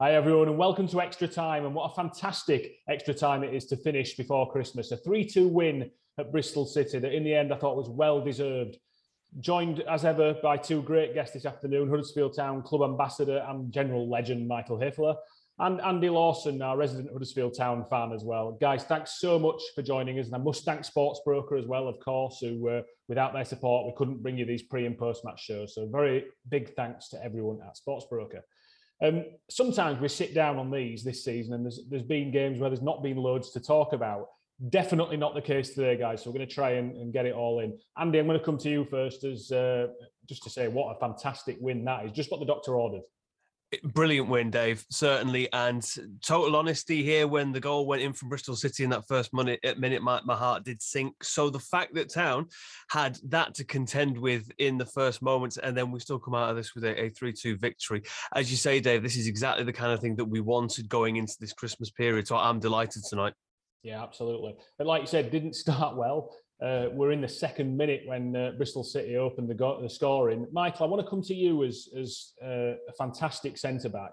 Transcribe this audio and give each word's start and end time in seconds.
Hi, 0.00 0.14
everyone, 0.14 0.46
and 0.46 0.56
welcome 0.56 0.86
to 0.86 1.00
Extra 1.00 1.26
Time. 1.26 1.66
And 1.66 1.74
what 1.74 1.90
a 1.90 1.94
fantastic 1.96 2.76
extra 2.88 3.12
time 3.12 3.42
it 3.42 3.52
is 3.52 3.66
to 3.66 3.76
finish 3.76 4.14
before 4.14 4.48
Christmas. 4.48 4.92
A 4.92 4.96
3 4.96 5.24
2 5.24 5.48
win 5.48 5.90
at 6.18 6.30
Bristol 6.30 6.66
City 6.66 7.00
that, 7.00 7.12
in 7.12 7.24
the 7.24 7.34
end, 7.34 7.52
I 7.52 7.56
thought 7.56 7.76
was 7.76 7.88
well 7.88 8.20
deserved. 8.20 8.78
Joined, 9.40 9.80
as 9.80 10.04
ever, 10.04 10.36
by 10.40 10.56
two 10.56 10.82
great 10.82 11.14
guests 11.14 11.34
this 11.34 11.46
afternoon 11.46 11.90
Huddersfield 11.90 12.36
Town 12.36 12.62
club 12.62 12.88
ambassador 12.88 13.44
and 13.48 13.72
general 13.72 14.08
legend 14.08 14.46
Michael 14.46 14.78
Hefele, 14.78 15.16
and 15.58 15.80
Andy 15.80 16.10
Lawson, 16.10 16.62
our 16.62 16.76
resident 16.76 17.10
Huddersfield 17.12 17.56
Town 17.56 17.84
fan 17.90 18.12
as 18.12 18.22
well. 18.22 18.52
Guys, 18.60 18.84
thanks 18.84 19.18
so 19.18 19.36
much 19.36 19.60
for 19.74 19.82
joining 19.82 20.20
us. 20.20 20.26
And 20.26 20.36
I 20.36 20.38
must 20.38 20.64
thank 20.64 20.82
Sportsbroker 20.82 21.58
as 21.58 21.66
well, 21.66 21.88
of 21.88 21.98
course, 21.98 22.38
who, 22.40 22.68
uh, 22.68 22.82
without 23.08 23.32
their 23.32 23.44
support, 23.44 23.86
we 23.86 23.94
couldn't 23.96 24.22
bring 24.22 24.38
you 24.38 24.44
these 24.44 24.62
pre 24.62 24.86
and 24.86 24.96
post 24.96 25.24
match 25.24 25.42
shows. 25.42 25.74
So, 25.74 25.88
very 25.88 26.26
big 26.48 26.76
thanks 26.76 27.08
to 27.08 27.24
everyone 27.24 27.58
at 27.66 27.76
Sportsbroker. 27.76 28.42
Um, 29.02 29.24
sometimes 29.48 30.00
we 30.00 30.08
sit 30.08 30.34
down 30.34 30.56
on 30.56 30.70
these 30.70 31.04
this 31.04 31.24
season, 31.24 31.54
and 31.54 31.64
there's 31.64 31.80
there's 31.88 32.02
been 32.02 32.30
games 32.30 32.58
where 32.58 32.70
there's 32.70 32.82
not 32.82 33.02
been 33.02 33.16
loads 33.16 33.50
to 33.52 33.60
talk 33.60 33.92
about. 33.92 34.28
Definitely 34.70 35.16
not 35.16 35.34
the 35.34 35.40
case 35.40 35.70
today, 35.70 35.96
guys. 35.96 36.22
So 36.22 36.30
we're 36.30 36.38
going 36.38 36.48
to 36.48 36.54
try 36.54 36.72
and, 36.72 36.96
and 36.96 37.12
get 37.12 37.26
it 37.26 37.34
all 37.34 37.60
in. 37.60 37.78
Andy, 37.96 38.18
I'm 38.18 38.26
going 38.26 38.38
to 38.38 38.44
come 38.44 38.58
to 38.58 38.68
you 38.68 38.84
first, 38.90 39.22
as 39.22 39.52
uh, 39.52 39.86
just 40.28 40.42
to 40.42 40.50
say 40.50 40.66
what 40.66 40.96
a 40.96 40.98
fantastic 40.98 41.58
win 41.60 41.84
that 41.84 42.06
is. 42.06 42.12
Just 42.12 42.32
what 42.32 42.40
the 42.40 42.46
doctor 42.46 42.74
ordered. 42.74 43.02
Brilliant 43.84 44.28
win, 44.28 44.50
Dave. 44.50 44.86
Certainly, 44.90 45.52
and 45.52 45.86
total 46.24 46.56
honesty 46.56 47.02
here. 47.02 47.28
When 47.28 47.52
the 47.52 47.60
goal 47.60 47.86
went 47.86 48.00
in 48.00 48.14
from 48.14 48.30
Bristol 48.30 48.56
City 48.56 48.82
in 48.82 48.90
that 48.90 49.06
first 49.06 49.34
minute, 49.34 49.60
eh, 49.62 49.74
minute 49.76 50.00
my, 50.02 50.20
my 50.24 50.34
heart 50.34 50.64
did 50.64 50.80
sink. 50.80 51.22
So 51.22 51.50
the 51.50 51.58
fact 51.58 51.94
that 51.94 52.10
Town 52.10 52.46
had 52.90 53.18
that 53.24 53.54
to 53.56 53.64
contend 53.64 54.16
with 54.16 54.50
in 54.56 54.78
the 54.78 54.86
first 54.86 55.20
moments, 55.20 55.58
and 55.58 55.76
then 55.76 55.90
we 55.90 56.00
still 56.00 56.18
come 56.18 56.34
out 56.34 56.48
of 56.48 56.56
this 56.56 56.74
with 56.74 56.84
a, 56.84 56.98
a 56.98 57.10
three-two 57.10 57.58
victory, 57.58 58.02
as 58.34 58.50
you 58.50 58.56
say, 58.56 58.80
Dave. 58.80 59.02
This 59.02 59.18
is 59.18 59.26
exactly 59.26 59.64
the 59.64 59.72
kind 59.72 59.92
of 59.92 60.00
thing 60.00 60.16
that 60.16 60.24
we 60.24 60.40
wanted 60.40 60.88
going 60.88 61.16
into 61.16 61.36
this 61.38 61.52
Christmas 61.52 61.90
period. 61.90 62.26
So 62.26 62.36
I'm 62.36 62.60
delighted 62.60 63.02
tonight. 63.04 63.34
Yeah, 63.82 64.02
absolutely. 64.02 64.56
But 64.78 64.86
like 64.86 65.02
you 65.02 65.08
said, 65.08 65.30
didn't 65.30 65.54
start 65.56 65.96
well. 65.96 66.34
Uh, 66.60 66.86
we're 66.92 67.12
in 67.12 67.20
the 67.20 67.28
second 67.28 67.76
minute 67.76 68.02
when 68.06 68.34
uh, 68.34 68.50
Bristol 68.56 68.82
City 68.82 69.16
opened 69.16 69.48
the, 69.48 69.54
go- 69.54 69.80
the 69.80 69.88
scoring. 69.88 70.46
Michael, 70.52 70.86
I 70.86 70.88
want 70.88 71.04
to 71.04 71.08
come 71.08 71.22
to 71.22 71.34
you 71.34 71.64
as, 71.64 71.88
as 71.96 72.32
uh, 72.44 72.74
a 72.88 72.92
fantastic 72.96 73.56
centre 73.56 73.88
back. 73.88 74.10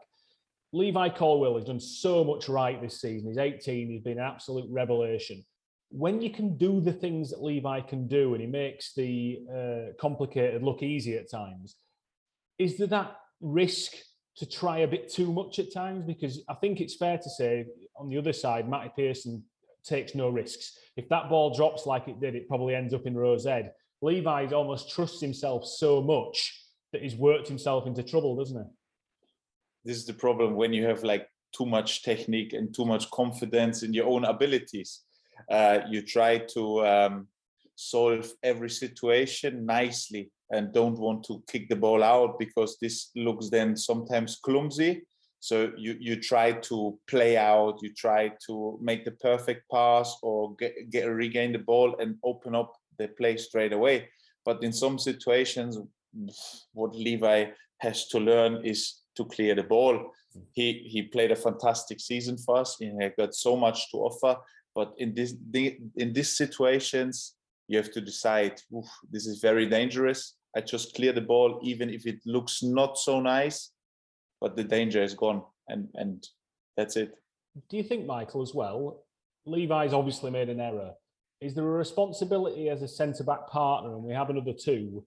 Levi 0.72 1.10
Colwill 1.10 1.56
has 1.56 1.66
done 1.66 1.80
so 1.80 2.24
much 2.24 2.48
right 2.48 2.80
this 2.82 3.02
season. 3.02 3.30
He's 3.30 3.38
18, 3.38 3.90
he's 3.90 4.02
been 4.02 4.20
an 4.20 4.26
absolute 4.26 4.70
revelation. 4.70 5.44
When 5.90 6.22
you 6.22 6.30
can 6.30 6.58
do 6.58 6.82
the 6.82 6.94
things 6.94 7.32
that 7.32 7.42
Levi 7.42 7.82
can 7.82 8.08
do 8.08 8.34
and 8.34 8.42
he 8.42 8.48
makes 8.48 8.94
the 8.94 9.40
uh, 9.52 9.94
complicated 10.00 10.62
look 10.62 10.84
easy 10.84 11.16
at 11.16 11.32
times, 11.32 11.78
is 12.60 12.78
there 12.78 12.88
that 12.88 13.16
risk 13.42 13.94
to 14.38 14.46
try 14.46 14.80
a 14.80 14.88
bit 14.88 15.12
too 15.12 15.32
much 15.32 15.58
at 15.60 15.74
times? 15.74 16.04
Because 16.06 16.44
I 16.50 16.56
think 16.56 16.82
it's 16.82 16.96
fair 16.96 17.18
to 17.18 17.30
say, 17.30 17.66
on 17.98 18.10
the 18.10 18.18
other 18.18 18.34
side, 18.34 18.70
Matty 18.70 18.92
Pearson 18.96 19.44
takes 19.86 20.16
no 20.16 20.30
risks. 20.30 20.78
If 20.98 21.10
that 21.10 21.30
ball 21.30 21.54
drops 21.56 21.86
like 21.86 22.08
it 22.08 22.20
did, 22.20 22.36
it 22.36 22.48
probably 22.48 22.76
ends 22.76 22.94
up 22.94 23.06
in 23.06 23.16
row 23.16 23.38
Z. 23.38 23.64
Levi 24.02 24.48
almost 24.48 24.92
trusts 24.92 25.22
himself 25.22 25.66
so 25.66 26.02
much 26.02 26.62
that 26.92 27.02
he's 27.02 27.16
worked 27.16 27.48
himself 27.48 27.88
into 27.88 28.04
trouble, 28.04 28.36
doesn't 28.36 28.58
he? 28.58 28.70
This 29.84 29.98
is 29.98 30.06
the 30.06 30.14
problem 30.14 30.56
when 30.56 30.74
you 30.74 30.86
have 30.86 31.04
like 31.04 31.28
too 31.56 31.66
much 31.66 32.04
technique 32.04 32.54
and 32.54 32.74
too 32.74 32.86
much 32.86 33.10
confidence 33.12 33.84
in 33.84 33.94
your 33.94 34.08
own 34.08 34.26
abilities. 34.26 35.02
Uh, 35.50 35.80
you 35.90 36.02
try 36.02 36.38
to 36.38 36.86
um, 36.86 37.28
solve 37.76 38.32
every 38.44 38.70
situation 38.70 39.66
nicely 39.66 40.32
and 40.52 40.74
don't 40.74 40.98
want 40.98 41.24
to 41.26 41.44
kick 41.48 41.70
the 41.70 41.76
ball 41.76 42.04
out 42.04 42.40
because 42.40 42.78
this 42.82 43.12
looks 43.16 43.50
then 43.50 43.76
sometimes 43.76 44.38
clumsy 44.38 45.04
so 45.46 45.72
you 45.78 45.96
you 46.00 46.16
try 46.20 46.54
to 46.70 46.98
play 47.06 47.38
out, 47.38 47.78
you 47.84 47.94
try 47.94 48.32
to 48.48 48.80
make 48.82 49.06
the 49.06 49.12
perfect 49.12 49.70
pass 49.72 50.18
or 50.24 50.56
get, 50.56 50.90
get 50.90 51.06
regain 51.06 51.52
the 51.52 51.60
ball 51.60 51.96
and 52.00 52.18
open 52.24 52.56
up 52.56 52.74
the 52.98 53.10
play 53.10 53.38
straight 53.38 53.72
away. 53.72 54.10
But 54.44 54.64
in 54.64 54.74
some 54.74 54.98
situations, 54.98 55.78
what 56.74 56.96
Levi 56.96 57.46
has 57.78 58.08
to 58.08 58.18
learn 58.20 58.66
is 58.66 59.02
to 59.18 59.26
clear 59.26 59.54
the 59.54 59.70
ball. 59.76 59.96
Mm. 60.36 60.42
He 60.54 60.68
he 60.92 61.04
played 61.04 61.32
a 61.32 61.44
fantastic 61.48 62.00
season 62.00 62.40
for 62.40 62.58
us. 62.58 62.78
He 62.80 62.92
got 63.16 63.36
so 63.36 63.56
much 63.56 63.92
to 63.92 63.98
offer. 63.98 64.38
But 64.74 64.94
in 64.98 65.14
this 65.14 65.36
in 65.96 66.12
these 66.12 66.36
situations, 66.36 67.36
you 67.68 67.78
have 67.78 67.92
to 67.92 68.02
decide. 68.02 68.56
this 69.12 69.28
is 69.28 69.42
very 69.42 69.68
dangerous. 69.70 70.38
I 70.58 70.62
just 70.62 70.96
clear 70.96 71.14
the 71.14 71.28
ball, 71.34 71.60
even 71.62 71.90
if 71.92 72.08
it 72.08 72.20
looks 72.26 72.64
not 72.64 72.98
so 72.98 73.20
nice 73.20 73.75
but 74.42 74.56
the 74.56 74.64
danger 74.64 75.02
is 75.02 75.14
gone, 75.14 75.44
and 75.68 75.90
and 75.96 76.28
that's 76.78 76.96
it. 76.96 77.16
Do 77.70 77.78
you 77.78 77.84
think, 77.84 78.06
Michael, 78.06 78.42
as 78.42 78.54
well? 78.54 79.04
Levi's 79.46 79.94
obviously 79.94 80.32
made 80.32 80.50
an 80.50 80.60
error. 80.60 80.92
Is 81.42 81.54
there 81.54 81.66
a 81.66 81.78
responsibility 81.78 82.70
as 82.70 82.82
a 82.82 82.88
centre 82.88 83.24
back 83.24 83.48
partner, 83.48 83.94
and 83.94 84.04
we 84.04 84.14
have 84.14 84.30
another 84.30 84.54
two, 84.54 85.06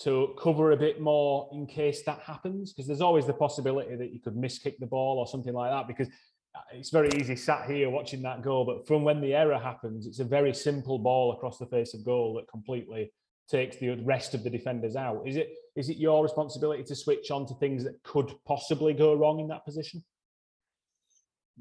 to 0.00 0.34
cover 0.40 0.72
a 0.72 0.76
bit 0.76 1.00
more 1.00 1.48
in 1.52 1.66
case 1.66 2.02
that 2.04 2.20
happens? 2.20 2.72
Because 2.72 2.86
there's 2.86 3.00
always 3.00 3.26
the 3.26 3.32
possibility 3.32 3.96
that 3.96 4.12
you 4.12 4.20
could 4.20 4.34
miskick 4.34 4.78
the 4.78 4.86
ball 4.86 5.18
or 5.18 5.26
something 5.26 5.54
like 5.54 5.70
that. 5.70 5.86
Because 5.86 6.08
uh, 6.54 6.60
it's 6.72 6.90
very 6.90 7.10
easy 7.18 7.36
sat 7.36 7.70
here 7.70 7.90
watching 7.90 8.22
that 8.22 8.42
goal, 8.42 8.64
but 8.64 8.86
from 8.86 9.04
when 9.04 9.20
the 9.20 9.34
error 9.34 9.58
happens, 9.58 10.06
it's 10.06 10.18
a 10.18 10.24
very 10.24 10.52
simple 10.52 10.98
ball 10.98 11.32
across 11.32 11.58
the 11.58 11.66
face 11.66 11.94
of 11.94 12.04
goal 12.04 12.34
that 12.34 12.48
completely 12.48 13.12
takes 13.48 13.76
the 13.76 13.90
rest 14.04 14.34
of 14.34 14.44
the 14.44 14.50
defenders 14.50 14.96
out. 14.96 15.22
Is 15.26 15.36
it 15.36 15.50
is 15.76 15.88
it 15.88 15.96
your 15.96 16.22
responsibility 16.22 16.84
to 16.84 16.94
switch 16.94 17.30
on 17.30 17.46
to 17.46 17.54
things 17.54 17.84
that 17.84 18.02
could 18.02 18.32
possibly 18.46 18.92
go 18.92 19.14
wrong 19.14 19.40
in 19.40 19.48
that 19.48 19.64
position? 19.64 20.02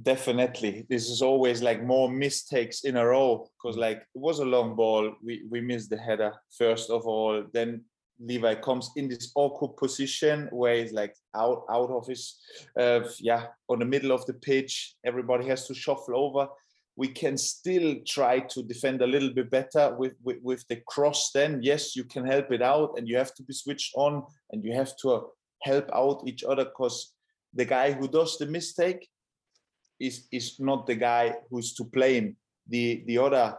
Definitely. 0.02 0.86
This 0.90 1.10
is 1.10 1.22
always 1.22 1.62
like 1.62 1.84
more 1.84 2.10
mistakes 2.10 2.86
in 2.86 2.96
a 2.96 3.06
row 3.06 3.50
because 3.58 3.78
like 3.78 3.98
it 3.98 4.22
was 4.22 4.40
a 4.40 4.46
long 4.46 4.76
ball. 4.76 5.14
We 5.22 5.46
we 5.50 5.60
missed 5.60 5.90
the 5.90 5.98
header 5.98 6.34
first 6.58 6.90
of 6.90 7.06
all. 7.06 7.44
Then 7.52 7.84
Levi 8.22 8.56
comes 8.56 8.92
in 8.96 9.10
this 9.10 9.32
awkward 9.36 9.76
position 9.76 10.48
where 10.52 10.78
he's 10.78 10.94
like 10.94 11.16
out 11.36 11.66
out 11.70 11.90
of 11.90 12.08
his 12.08 12.40
uh, 12.80 13.02
yeah 13.20 13.48
on 13.68 13.80
the 13.80 13.86
middle 13.86 14.14
of 14.14 14.26
the 14.26 14.34
pitch. 14.34 14.96
Everybody 15.06 15.48
has 15.48 15.68
to 15.68 15.74
shuffle 15.74 16.16
over 16.16 16.48
we 17.00 17.08
can 17.08 17.38
still 17.38 17.96
try 18.06 18.42
to 18.42 18.62
defend 18.62 19.02
a 19.02 19.08
little 19.08 19.34
bit 19.34 19.50
better 19.50 19.96
with, 19.98 20.12
with, 20.22 20.40
with 20.44 20.68
the 20.68 20.76
cross 20.86 21.32
then. 21.34 21.62
Yes 21.64 21.96
you 21.96 22.04
can 22.04 22.26
help 22.26 22.52
it 22.52 22.62
out 22.62 22.96
and 22.98 23.08
you 23.08 23.16
have 23.16 23.34
to 23.36 23.44
be 23.44 23.54
switched 23.54 23.94
on 23.96 24.22
and 24.52 24.66
you 24.66 24.74
have 24.74 24.92
to 24.98 25.10
uh, 25.12 25.22
help 25.64 25.90
out 25.94 26.24
each 26.28 26.44
other 26.44 26.66
because 26.66 27.14
the 27.54 27.64
guy 27.64 27.94
who 27.94 28.10
does 28.10 28.38
the 28.38 28.48
mistake 28.48 29.08
is 29.98 30.28
is 30.34 30.60
not 30.60 30.88
the 30.88 30.96
guy 30.96 31.36
who's 31.50 31.74
to 31.76 31.86
blame. 31.86 32.36
The 32.68 33.04
the 33.08 33.18
other 33.18 33.58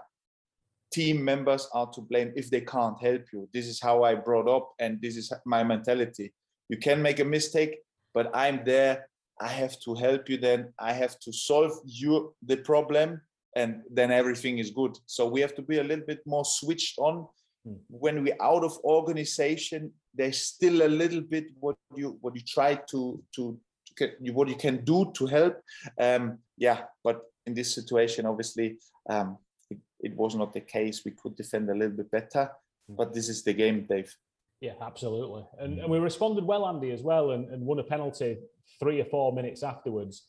team 0.93 1.25
members 1.25 1.67
are 1.73 1.91
to 1.95 2.03
blame 2.03 2.33
if 2.37 2.51
they 2.51 2.61
can't 2.61 3.01
help 3.01 3.25
you. 3.33 3.49
This 3.55 3.67
is 3.67 3.81
how 3.81 4.03
i 4.03 4.15
brought 4.15 4.49
up 4.49 4.67
and 4.79 5.01
this 5.01 5.17
is 5.17 5.33
my 5.47 5.65
mentality. 5.65 6.35
You 6.69 6.77
can 6.77 7.01
make 7.01 7.21
a 7.21 7.33
mistake 7.37 7.79
but 8.13 8.31
i'm 8.35 8.65
there. 8.67 9.09
I 9.41 9.49
have 9.49 9.81
to 9.85 9.95
help 9.95 10.29
you 10.29 10.37
then. 10.37 10.75
I 10.79 10.93
have 10.93 11.19
to 11.21 11.33
solve 11.33 11.73
you 11.87 12.35
the 12.43 12.59
problem 12.59 13.23
and 13.57 13.83
then 13.91 14.11
everything 14.11 14.59
is 14.59 14.71
good. 14.71 14.97
So 15.07 15.27
we 15.27 15.41
have 15.41 15.55
to 15.57 15.63
be 15.63 15.79
a 15.79 15.85
little 15.85 16.05
bit 16.07 16.21
more 16.27 16.45
switched 16.45 16.99
on. 16.99 17.27
Mm. 17.67 17.79
When 17.89 18.23
we're 18.23 18.37
out 18.41 18.65
of 18.65 18.79
organization, 18.85 19.93
there's 20.15 20.43
still 20.43 20.83
a 20.83 20.89
little 20.89 21.21
bit 21.21 21.47
what 21.59 21.77
you 21.95 22.19
what 22.21 22.35
you 22.35 22.43
try 22.43 22.75
to 22.91 23.23
to, 23.37 23.59
to 23.97 24.11
what 24.33 24.49
you 24.49 24.57
can 24.57 24.85
do 24.85 25.13
to 25.15 25.27
help. 25.27 25.61
Um, 25.99 26.39
yeah, 26.57 26.83
but 27.05 27.23
in 27.47 27.55
this 27.55 27.75
situation, 27.75 28.27
obviously, 28.27 28.79
um, 29.09 29.39
it, 29.71 29.79
it, 30.01 30.17
was 30.17 30.35
not 30.35 30.53
the 30.53 30.61
case. 30.61 31.03
We 31.05 31.13
could 31.13 31.37
defend 31.37 31.69
a 31.71 31.75
little 31.75 31.97
bit 31.97 32.11
better, 32.11 32.51
mm. 32.91 32.97
but 32.97 33.13
this 33.13 33.29
is 33.29 33.43
the 33.43 33.53
game, 33.53 33.87
Dave. 33.89 34.15
Yeah, 34.61 34.75
absolutely. 34.81 35.47
And, 35.59 35.79
and 35.79 35.91
we 35.91 35.99
responded 35.99 36.45
well, 36.45 36.67
Andy, 36.67 36.93
as 36.93 37.03
well, 37.03 37.31
and, 37.31 37.49
and 37.49 37.65
won 37.65 37.79
a 37.79 37.83
penalty 37.83 38.39
three 38.79 39.01
or 39.01 39.07
four 39.07 39.33
minutes 39.33 39.63
afterwards. 39.63 40.27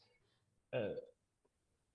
Uh, 0.74 0.96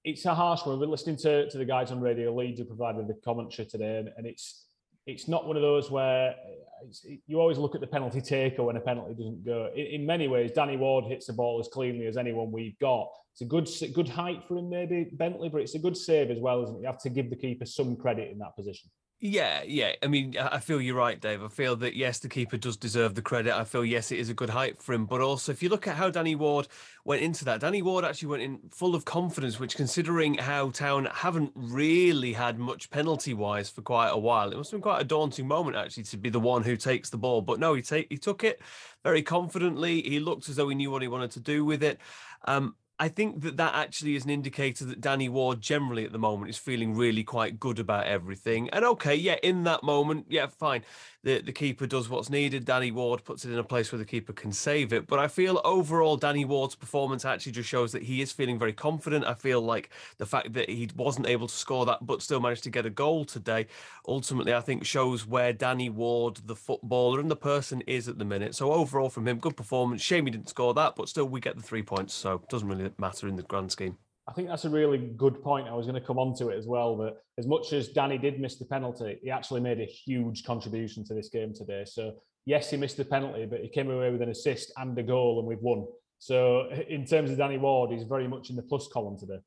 it's 0.06 0.24
a 0.24 0.34
harsh 0.34 0.64
one. 0.64 0.78
We're 0.78 0.86
listening 0.86 1.16
to, 1.16 1.50
to 1.50 1.58
the 1.58 1.64
guys 1.64 1.90
on 1.90 2.00
Radio 2.00 2.32
Leeds 2.32 2.60
who 2.60 2.64
provided 2.64 3.08
the 3.08 3.14
commentary 3.24 3.66
today, 3.66 3.98
and, 3.98 4.10
and 4.16 4.24
it's 4.24 4.62
it's 5.06 5.28
not 5.28 5.46
one 5.46 5.56
of 5.56 5.62
those 5.62 5.90
where 5.90 6.30
uh, 6.30 6.86
you 7.26 7.40
always 7.40 7.58
look 7.58 7.76
at 7.76 7.80
the 7.80 7.86
penalty 7.86 8.20
taker 8.20 8.64
when 8.64 8.76
a 8.76 8.80
penalty 8.80 9.14
doesn't 9.14 9.44
go. 9.44 9.70
In, 9.74 9.86
in, 9.86 10.06
many 10.06 10.26
ways, 10.26 10.50
Danny 10.50 10.76
Ward 10.76 11.04
hits 11.04 11.26
the 11.26 11.32
ball 11.32 11.60
as 11.60 11.68
cleanly 11.68 12.06
as 12.06 12.16
anyone 12.16 12.50
we've 12.50 12.78
got. 12.80 13.08
It's 13.32 13.42
a 13.42 13.44
good 13.44 13.68
good 13.94 14.08
height 14.08 14.44
for 14.46 14.56
him, 14.56 14.70
maybe 14.70 15.08
Bentley, 15.12 15.48
but 15.48 15.60
it's 15.60 15.74
a 15.74 15.80
good 15.80 15.96
save 15.96 16.30
as 16.30 16.38
well, 16.38 16.62
isn't 16.62 16.76
it? 16.76 16.80
You 16.80 16.86
have 16.86 17.02
to 17.02 17.10
give 17.10 17.28
the 17.28 17.36
keeper 17.36 17.66
some 17.66 17.96
credit 17.96 18.30
in 18.30 18.38
that 18.38 18.54
position. 18.54 18.88
Yeah, 19.18 19.62
yeah. 19.62 19.92
I 20.02 20.08
mean, 20.08 20.36
I 20.36 20.58
feel 20.58 20.78
you're 20.78 20.94
right, 20.94 21.18
Dave. 21.18 21.42
I 21.42 21.48
feel 21.48 21.74
that 21.76 21.96
yes, 21.96 22.18
the 22.18 22.28
keeper 22.28 22.58
does 22.58 22.76
deserve 22.76 23.14
the 23.14 23.22
credit. 23.22 23.54
I 23.54 23.64
feel 23.64 23.82
yes, 23.82 24.12
it 24.12 24.18
is 24.18 24.28
a 24.28 24.34
good 24.34 24.50
height 24.50 24.82
for 24.82 24.92
him. 24.92 25.06
But 25.06 25.22
also, 25.22 25.52
if 25.52 25.62
you 25.62 25.70
look 25.70 25.88
at 25.88 25.96
how 25.96 26.10
Danny 26.10 26.34
Ward 26.34 26.68
went 27.06 27.22
into 27.22 27.42
that, 27.46 27.60
Danny 27.60 27.80
Ward 27.80 28.04
actually 28.04 28.28
went 28.28 28.42
in 28.42 28.58
full 28.70 28.94
of 28.94 29.06
confidence, 29.06 29.58
which, 29.58 29.74
considering 29.74 30.34
how 30.34 30.68
Town 30.68 31.06
haven't 31.06 31.52
really 31.54 32.34
had 32.34 32.58
much 32.58 32.90
penalty 32.90 33.32
wise 33.32 33.70
for 33.70 33.80
quite 33.80 34.10
a 34.10 34.18
while, 34.18 34.52
it 34.52 34.56
must 34.58 34.70
have 34.70 34.78
been 34.78 34.82
quite 34.82 35.00
a 35.00 35.04
daunting 35.04 35.48
moment 35.48 35.76
actually 35.76 36.02
to 36.04 36.18
be 36.18 36.28
the 36.28 36.38
one 36.38 36.62
who 36.62 36.76
takes 36.76 37.08
the 37.08 37.16
ball. 37.16 37.40
But 37.40 37.58
no, 37.58 37.72
he 37.72 37.80
take 37.80 38.08
he 38.10 38.18
took 38.18 38.44
it 38.44 38.60
very 39.02 39.22
confidently. 39.22 40.02
He 40.02 40.20
looked 40.20 40.50
as 40.50 40.56
though 40.56 40.68
he 40.68 40.74
knew 40.74 40.90
what 40.90 41.00
he 41.00 41.08
wanted 41.08 41.30
to 41.32 41.40
do 41.40 41.64
with 41.64 41.82
it. 41.82 41.98
Um, 42.44 42.76
I 42.98 43.08
think 43.08 43.42
that 43.42 43.58
that 43.58 43.74
actually 43.74 44.16
is 44.16 44.24
an 44.24 44.30
indicator 44.30 44.84
that 44.86 45.02
Danny 45.02 45.28
Ward 45.28 45.60
generally 45.60 46.04
at 46.04 46.12
the 46.12 46.18
moment 46.18 46.48
is 46.48 46.56
feeling 46.56 46.94
really 46.94 47.24
quite 47.24 47.60
good 47.60 47.78
about 47.78 48.06
everything. 48.06 48.70
And 48.70 48.84
okay, 48.84 49.14
yeah, 49.14 49.36
in 49.42 49.64
that 49.64 49.82
moment, 49.82 50.26
yeah, 50.28 50.46
fine 50.46 50.82
the, 51.26 51.40
the 51.40 51.50
keeper 51.50 51.88
does 51.88 52.08
what's 52.08 52.30
needed. 52.30 52.64
Danny 52.64 52.92
Ward 52.92 53.24
puts 53.24 53.44
it 53.44 53.50
in 53.50 53.58
a 53.58 53.64
place 53.64 53.90
where 53.90 53.98
the 53.98 54.04
keeper 54.04 54.32
can 54.32 54.52
save 54.52 54.92
it. 54.92 55.08
But 55.08 55.18
I 55.18 55.26
feel 55.26 55.60
overall, 55.64 56.16
Danny 56.16 56.44
Ward's 56.44 56.76
performance 56.76 57.24
actually 57.24 57.50
just 57.50 57.68
shows 57.68 57.90
that 57.90 58.04
he 58.04 58.22
is 58.22 58.30
feeling 58.30 58.60
very 58.60 58.72
confident. 58.72 59.24
I 59.24 59.34
feel 59.34 59.60
like 59.60 59.90
the 60.18 60.26
fact 60.26 60.52
that 60.52 60.70
he 60.70 60.88
wasn't 60.94 61.26
able 61.26 61.48
to 61.48 61.54
score 61.54 61.84
that, 61.86 62.06
but 62.06 62.22
still 62.22 62.38
managed 62.38 62.62
to 62.62 62.70
get 62.70 62.86
a 62.86 62.90
goal 62.90 63.24
today, 63.24 63.66
ultimately, 64.06 64.54
I 64.54 64.60
think 64.60 64.84
shows 64.84 65.26
where 65.26 65.52
Danny 65.52 65.90
Ward, 65.90 66.42
the 66.46 66.54
footballer 66.54 67.18
and 67.18 67.28
the 67.28 67.34
person, 67.34 67.80
is 67.88 68.06
at 68.08 68.18
the 68.18 68.24
minute. 68.24 68.54
So 68.54 68.72
overall, 68.72 69.10
from 69.10 69.26
him, 69.26 69.40
good 69.40 69.56
performance. 69.56 70.02
Shame 70.02 70.26
he 70.26 70.30
didn't 70.30 70.48
score 70.48 70.74
that, 70.74 70.94
but 70.94 71.08
still, 71.08 71.24
we 71.24 71.40
get 71.40 71.56
the 71.56 71.62
three 71.62 71.82
points. 71.82 72.14
So 72.14 72.34
it 72.34 72.48
doesn't 72.48 72.68
really 72.68 72.92
matter 72.98 73.26
in 73.26 73.34
the 73.34 73.42
grand 73.42 73.72
scheme. 73.72 73.98
I 74.28 74.32
think 74.32 74.48
that's 74.48 74.64
a 74.64 74.70
really 74.70 74.98
good 74.98 75.40
point. 75.42 75.68
I 75.68 75.74
was 75.74 75.86
going 75.86 76.00
to 76.00 76.06
come 76.06 76.18
on 76.18 76.34
to 76.36 76.48
it 76.48 76.58
as 76.58 76.66
well. 76.66 76.96
That 76.96 77.14
as 77.38 77.46
much 77.46 77.72
as 77.72 77.88
Danny 77.88 78.18
did 78.18 78.40
miss 78.40 78.56
the 78.56 78.64
penalty, 78.64 79.18
he 79.22 79.30
actually 79.30 79.60
made 79.60 79.80
a 79.80 79.84
huge 79.84 80.44
contribution 80.44 81.04
to 81.04 81.14
this 81.14 81.28
game 81.28 81.54
today. 81.54 81.84
So 81.86 82.14
yes, 82.44 82.70
he 82.70 82.76
missed 82.76 82.96
the 82.96 83.04
penalty, 83.04 83.46
but 83.46 83.60
he 83.60 83.68
came 83.68 83.90
away 83.90 84.10
with 84.10 84.22
an 84.22 84.30
assist 84.30 84.72
and 84.78 84.98
a 84.98 85.02
goal, 85.02 85.38
and 85.38 85.46
we've 85.46 85.60
won. 85.60 85.86
So 86.18 86.68
in 86.88 87.04
terms 87.04 87.30
of 87.30 87.38
Danny 87.38 87.58
Ward, 87.58 87.92
he's 87.92 88.02
very 88.02 88.26
much 88.26 88.50
in 88.50 88.56
the 88.56 88.62
plus 88.62 88.88
column 88.88 89.18
today. 89.18 89.38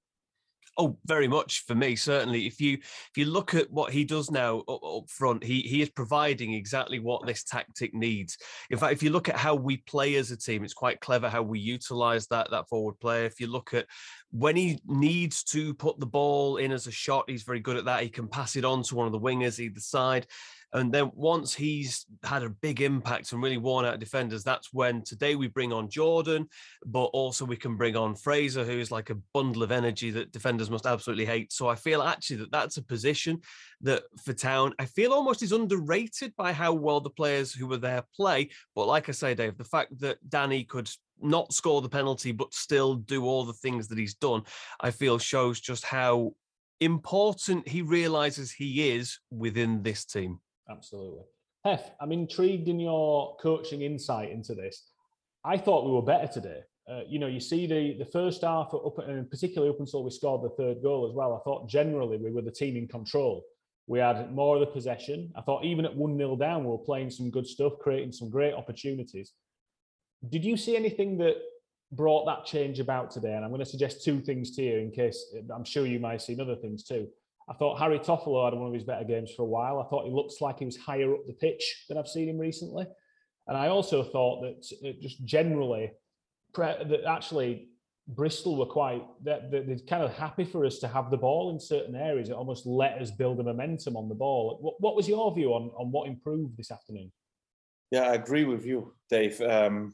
Oh, 0.78 0.98
very 1.06 1.28
much 1.28 1.66
for 1.66 1.76
me, 1.76 1.96
certainly. 1.96 2.48
If 2.48 2.62
you 2.62 2.74
if 2.74 3.12
you 3.18 3.26
look 3.26 3.54
at 3.54 3.70
what 3.72 3.92
he 3.92 4.06
does 4.06 4.32
now 4.32 4.60
up, 4.68 4.82
up, 4.84 5.10
front, 5.10 5.44
he 5.44 5.62
he 5.62 5.82
is 5.82 5.90
providing 5.90 6.54
exactly 6.54 7.00
what 7.00 7.26
this 7.26 7.44
tactic 7.44 7.94
needs. 7.94 8.38
In 8.70 8.78
fact, 8.78 8.94
if 8.94 9.04
you 9.04 9.10
look 9.10 9.30
at 9.30 9.36
how 9.36 9.56
we 9.56 9.78
play 9.78 10.16
as 10.16 10.32
a 10.32 10.38
team, 10.38 10.64
it's 10.64 10.74
quite 10.74 11.02
clever 11.02 11.30
how 11.30 11.42
we 11.42 11.60
utilize 11.60 12.28
that 12.28 12.52
that 12.52 12.70
forward 12.70 13.00
player. 13.00 13.26
If 13.26 13.40
you 13.40 13.48
look 13.48 13.74
at 13.74 13.88
when 14.32 14.56
he 14.56 14.80
needs 14.86 15.44
to 15.46 15.74
put 15.74 16.00
the 16.00 16.06
ball 16.06 16.58
in 16.58 16.72
as 16.72 16.88
a 16.88 16.92
shot, 16.92 17.30
he's 17.30 17.44
very 17.44 17.60
good 17.60 17.78
at 17.78 17.86
that. 17.86 18.04
He 18.04 18.10
can 18.10 18.28
pass 18.28 18.56
it 18.56 18.66
on 18.66 18.84
to 18.84 18.96
one 18.96 19.06
of 19.06 19.12
the 19.12 19.20
wingers 19.20 19.60
either 19.60 19.80
side. 19.80 20.28
And 20.74 20.92
then 20.92 21.12
once 21.16 21.54
he's 21.54 22.06
had 22.24 22.44
a 22.44 22.50
big 22.50 22.82
impact 22.82 23.32
and 23.32 23.42
really 23.42 23.58
worn 23.58 23.86
out 23.86 24.00
defenders, 24.00 24.44
that's 24.44 24.72
when 24.72 25.04
today 25.04 25.36
we 25.36 25.48
bring 25.48 25.74
on 25.74 25.90
Jordan, 25.90 26.48
but 26.86 27.06
also 27.06 27.46
we 27.46 27.58
can 27.58 27.76
bring 27.76 27.96
on 27.96 28.16
Fraser, 28.16 28.64
who's 28.64 28.92
like 28.92 29.10
a 29.10 29.18
bundle 29.34 29.64
of 29.64 29.72
energy 29.72 30.12
that 30.12 30.32
defenders 30.32 30.70
must 30.70 30.86
absolutely 30.86 31.26
hate. 31.26 31.52
So 31.52 31.68
I 31.68 31.76
feel 31.76 32.02
actually 32.02 32.38
that 32.38 32.52
that's 32.52 32.78
a 32.78 32.84
position 32.84 33.42
that 33.82 34.04
for 34.24 34.34
Town, 34.34 34.74
I 34.78 34.86
feel 34.86 35.14
almost 35.14 35.42
is 35.42 35.52
underrated 35.52 36.36
by 36.36 36.54
how 36.54 36.74
well 36.74 37.00
the 37.00 37.10
players 37.10 37.54
who 37.54 37.68
were 37.68 37.78
there 37.78 38.04
play. 38.16 38.50
But 38.76 38.88
like 38.88 39.10
I 39.10 39.14
say, 39.14 39.34
Dave, 39.34 39.58
the 39.58 39.64
fact 39.64 40.00
that 40.02 40.18
Danny 40.30 40.64
could 40.64 40.90
not 41.22 41.52
score 41.52 41.82
the 41.82 41.90
penalty, 41.90 42.32
but 42.32 42.54
still 42.54 42.96
do 42.96 43.26
all 43.26 43.44
the 43.44 43.54
things 43.54 43.88
that 43.88 43.98
he's 43.98 44.16
done, 44.16 44.44
I 44.80 44.92
feel 44.92 45.18
shows 45.18 45.60
just 45.60 45.84
how 45.84 46.34
important 46.80 47.68
he 47.68 47.82
realizes 47.82 48.52
he 48.52 48.90
is 48.90 49.20
within 49.32 49.84
this 49.84 50.06
team. 50.06 50.40
Absolutely. 50.70 51.24
Hef, 51.66 51.92
I'm 52.00 52.12
intrigued 52.12 52.70
in 52.70 52.80
your 52.80 53.36
coaching 53.42 53.82
insight 53.82 54.32
into 54.32 54.56
this. 54.56 54.90
I 55.44 55.58
thought 55.58 55.86
we 55.86 55.92
were 55.92 56.02
better 56.02 56.28
today. 56.28 56.62
Uh, 56.90 57.02
you 57.08 57.20
know, 57.20 57.28
you 57.28 57.40
see 57.40 57.68
the 57.68 57.98
the 57.98 58.10
first 58.12 58.42
half 58.42 58.74
up, 58.74 58.98
and 59.00 59.30
particularly 59.30 59.70
up 59.70 59.80
until 59.80 60.04
we 60.04 60.10
scored 60.10 60.44
the 60.44 60.56
third 60.56 60.82
goal 60.82 61.08
as 61.08 61.14
well. 61.14 61.36
I 61.36 61.44
thought 61.44 61.70
generally 61.70 62.18
we 62.18 62.32
were 62.32 62.42
the 62.42 62.52
team 62.52 62.76
in 62.76 62.88
control. 62.88 63.44
We 63.88 64.00
had 64.00 64.34
more 64.34 64.56
of 64.56 64.62
the 64.62 64.68
possession. 64.68 65.32
I 65.36 65.42
thought 65.42 65.66
even 65.66 65.86
at 65.86 65.96
one 65.96 66.18
0 66.18 66.36
down, 66.38 66.64
we 66.64 66.72
were 66.72 66.78
playing 66.78 67.10
some 67.10 67.30
good 67.30 67.48
stuff, 67.48 67.74
creating 67.80 68.12
some 68.12 68.30
great 68.30 68.54
opportunities. 68.54 69.34
Did 70.30 70.46
you 70.46 70.58
see 70.58 70.76
anything 70.76 71.18
that 71.20 71.38
brought 71.92 72.26
that 72.26 72.46
change 72.46 72.80
about 72.80 73.12
today? 73.12 73.34
And 73.34 73.44
I'm 73.44 73.52
going 73.52 73.60
to 73.60 73.66
suggest 73.66 74.04
two 74.04 74.20
things 74.20 74.56
to 74.56 74.64
you 74.64 74.78
in 74.78 74.92
case 74.92 75.34
I'm 75.54 75.64
sure 75.64 75.86
you 75.86 76.00
might 76.00 76.22
seen 76.22 76.40
other 76.40 76.56
things 76.56 76.84
too. 76.84 77.08
I 77.50 77.54
thought 77.54 77.80
Harry 77.80 77.98
Toffolo 77.98 78.46
had 78.46 78.58
one 78.58 78.68
of 78.68 78.74
his 78.74 78.84
better 78.84 79.04
games 79.04 79.32
for 79.36 79.42
a 79.42 79.46
while. 79.46 79.80
I 79.80 79.90
thought 79.90 80.06
he 80.06 80.12
looks 80.12 80.40
like 80.40 80.60
he 80.60 80.66
was 80.66 80.78
higher 80.78 81.14
up 81.14 81.26
the 81.26 81.34
pitch 81.34 81.86
than 81.90 81.98
I've 81.98 82.08
seen 82.08 82.30
him 82.30 82.38
recently. 82.38 82.86
And 83.48 83.58
I 83.58 83.70
also 83.70 84.04
thought 84.04 84.42
that 84.42 84.88
uh, 84.88 84.94
just 85.02 85.26
generally, 85.26 85.92
that 86.56 87.04
actually 87.08 87.70
Bristol 88.08 88.56
were 88.56 88.68
quite 88.68 89.04
that 89.24 89.50
they're 89.50 89.78
kind 89.88 90.04
of 90.04 90.14
happy 90.14 90.44
for 90.44 90.66
us 90.66 90.78
to 90.80 90.88
have 90.88 91.10
the 91.10 91.18
ball 91.18 91.50
in 91.52 91.60
certain 91.60 91.96
areas. 91.96 92.30
It 92.30 92.34
almost 92.34 92.68
let 92.68 93.02
us 93.02 93.10
build 93.10 93.40
a 93.40 93.44
momentum 93.44 93.98
on 93.98 94.10
the 94.10 94.16
ball. 94.16 94.60
What, 94.62 94.76
what 94.80 94.96
was 94.96 95.08
your 95.08 95.34
view 95.34 95.54
on 95.54 95.72
on 95.78 95.92
what 95.92 96.08
improved 96.08 96.58
this 96.58 96.72
afternoon? 96.72 97.12
Yeah, 97.92 98.02
I 98.02 98.14
agree 98.14 98.46
with 98.46 98.66
you, 98.66 98.94
Dave. 99.10 99.42
Um, 99.42 99.94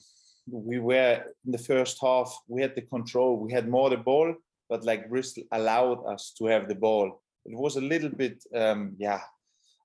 we 0.50 0.80
were 0.80 1.24
in 1.46 1.52
the 1.52 1.58
first 1.58 1.98
half. 2.02 2.38
We 2.48 2.62
had 2.62 2.76
the 2.76 2.82
control. 2.82 3.38
We 3.38 3.52
had 3.54 3.70
more 3.70 3.90
the 3.90 3.98
ball, 3.98 4.36
but 4.70 4.84
like 4.84 5.10
Bristol 5.10 5.44
allowed 5.52 6.06
us 6.06 6.34
to 6.38 6.46
have 6.46 6.68
the 6.68 6.76
ball 6.76 7.22
it 7.46 7.56
was 7.56 7.76
a 7.76 7.82
little 7.82 8.10
bit 8.10 8.44
um, 8.56 8.96
yeah 8.98 9.22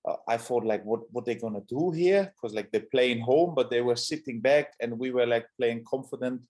uh, 0.09 0.17
i 0.29 0.37
thought 0.37 0.65
like 0.65 0.85
what 0.85 1.01
what 1.13 1.25
they're 1.25 1.35
gonna 1.35 1.63
do 1.69 1.91
here? 1.91 2.33
Because 2.35 2.55
like 2.55 2.71
they're 2.71 2.93
playing 2.93 3.21
home 3.21 3.55
but 3.55 3.71
they 3.71 3.83
were 3.83 3.97
sitting 3.97 4.41
back 4.41 4.73
and 4.81 4.99
we 4.99 5.11
were 5.11 5.27
like 5.27 5.47
playing 5.59 5.85
confident 5.85 6.41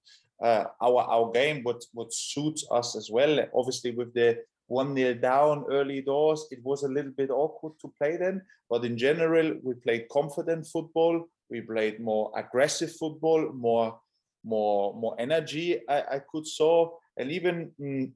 uh, 0.43 0.65
our 0.81 1.03
our 1.03 1.31
game 1.33 1.63
what 1.63 1.85
what 1.93 2.13
suits 2.13 2.65
us 2.71 2.97
as 2.97 3.11
well. 3.11 3.41
Obviously 3.55 3.91
with 3.91 4.15
the 4.15 4.39
one 4.69 4.95
nil 4.95 5.15
down 5.15 5.65
early 5.71 6.01
doors 6.01 6.47
it 6.51 6.61
was 6.63 6.85
a 6.85 6.89
little 6.89 7.11
bit 7.11 7.31
awkward 7.31 7.73
to 7.81 7.93
play 7.99 8.17
then 8.17 8.41
but 8.69 8.85
in 8.85 8.97
general 8.97 9.53
we 9.63 9.75
played 9.75 10.09
confident 10.09 10.67
football. 10.67 11.29
We 11.51 11.61
played 11.63 11.99
more 11.99 12.31
aggressive 12.37 12.93
football 12.95 13.53
more 13.53 13.99
more 14.45 14.95
more 14.95 15.17
energy 15.19 15.81
i, 15.89 16.03
I 16.17 16.19
could 16.31 16.47
saw. 16.47 16.93
And 17.17 17.31
even 17.33 17.73
mm, 17.81 18.13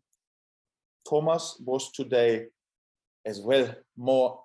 thomas 1.08 1.60
was 1.64 1.90
today 1.92 2.46
as 3.26 3.40
well 3.40 3.74
more 3.96 4.40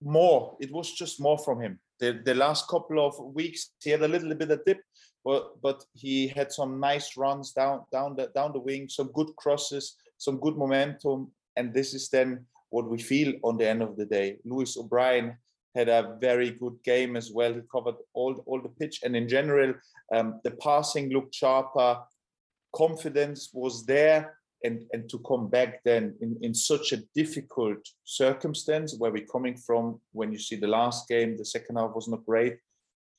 more 0.00 0.56
it 0.60 0.70
was 0.70 0.92
just 0.92 1.20
more 1.20 1.38
from 1.38 1.60
him. 1.60 1.78
The, 2.00 2.20
the 2.24 2.34
last 2.34 2.68
couple 2.68 3.04
of 3.04 3.18
weeks 3.34 3.70
he 3.82 3.90
had 3.90 4.02
a 4.02 4.08
little 4.08 4.34
bit 4.34 4.50
of 4.50 4.64
dip 4.64 4.80
but 5.24 5.60
but 5.62 5.84
he 5.94 6.28
had 6.28 6.52
some 6.52 6.80
nice 6.80 7.16
runs 7.16 7.52
down 7.52 7.84
down 7.92 8.16
the 8.16 8.30
down 8.34 8.52
the 8.52 8.58
wing 8.58 8.88
some 8.88 9.10
good 9.12 9.30
crosses 9.36 9.96
some 10.18 10.38
good 10.38 10.56
momentum 10.56 11.30
and 11.56 11.72
this 11.72 11.94
is 11.94 12.08
then 12.08 12.44
what 12.70 12.90
we 12.90 12.98
feel 12.98 13.32
on 13.44 13.56
the 13.56 13.68
end 13.68 13.82
of 13.82 13.96
the 13.96 14.04
day. 14.04 14.38
Lewis 14.44 14.76
o'brien 14.76 15.36
had 15.76 15.88
a 15.88 16.16
very 16.20 16.50
good 16.50 16.76
game 16.84 17.16
as 17.16 17.30
well. 17.32 17.52
He 17.54 17.60
covered 17.70 17.96
all 18.12 18.34
all 18.46 18.60
the 18.60 18.68
pitch 18.80 19.00
and 19.04 19.14
in 19.16 19.28
general 19.28 19.74
um, 20.12 20.40
the 20.44 20.52
passing 20.52 21.10
looked 21.10 21.34
sharper. 21.34 22.00
Confidence 22.74 23.50
was 23.52 23.86
there 23.86 24.36
and, 24.64 24.82
and 24.92 25.08
to 25.10 25.18
come 25.20 25.48
back 25.48 25.82
then 25.84 26.16
in, 26.20 26.36
in 26.40 26.54
such 26.54 26.92
a 26.92 27.02
difficult 27.14 27.78
circumstance 28.04 28.96
where 28.98 29.12
we're 29.12 29.26
coming 29.26 29.56
from 29.56 30.00
when 30.12 30.32
you 30.32 30.38
see 30.38 30.56
the 30.56 30.66
last 30.66 31.06
game, 31.08 31.36
the 31.36 31.44
second 31.44 31.76
half 31.76 31.94
was 31.94 32.08
not 32.08 32.24
great. 32.24 32.56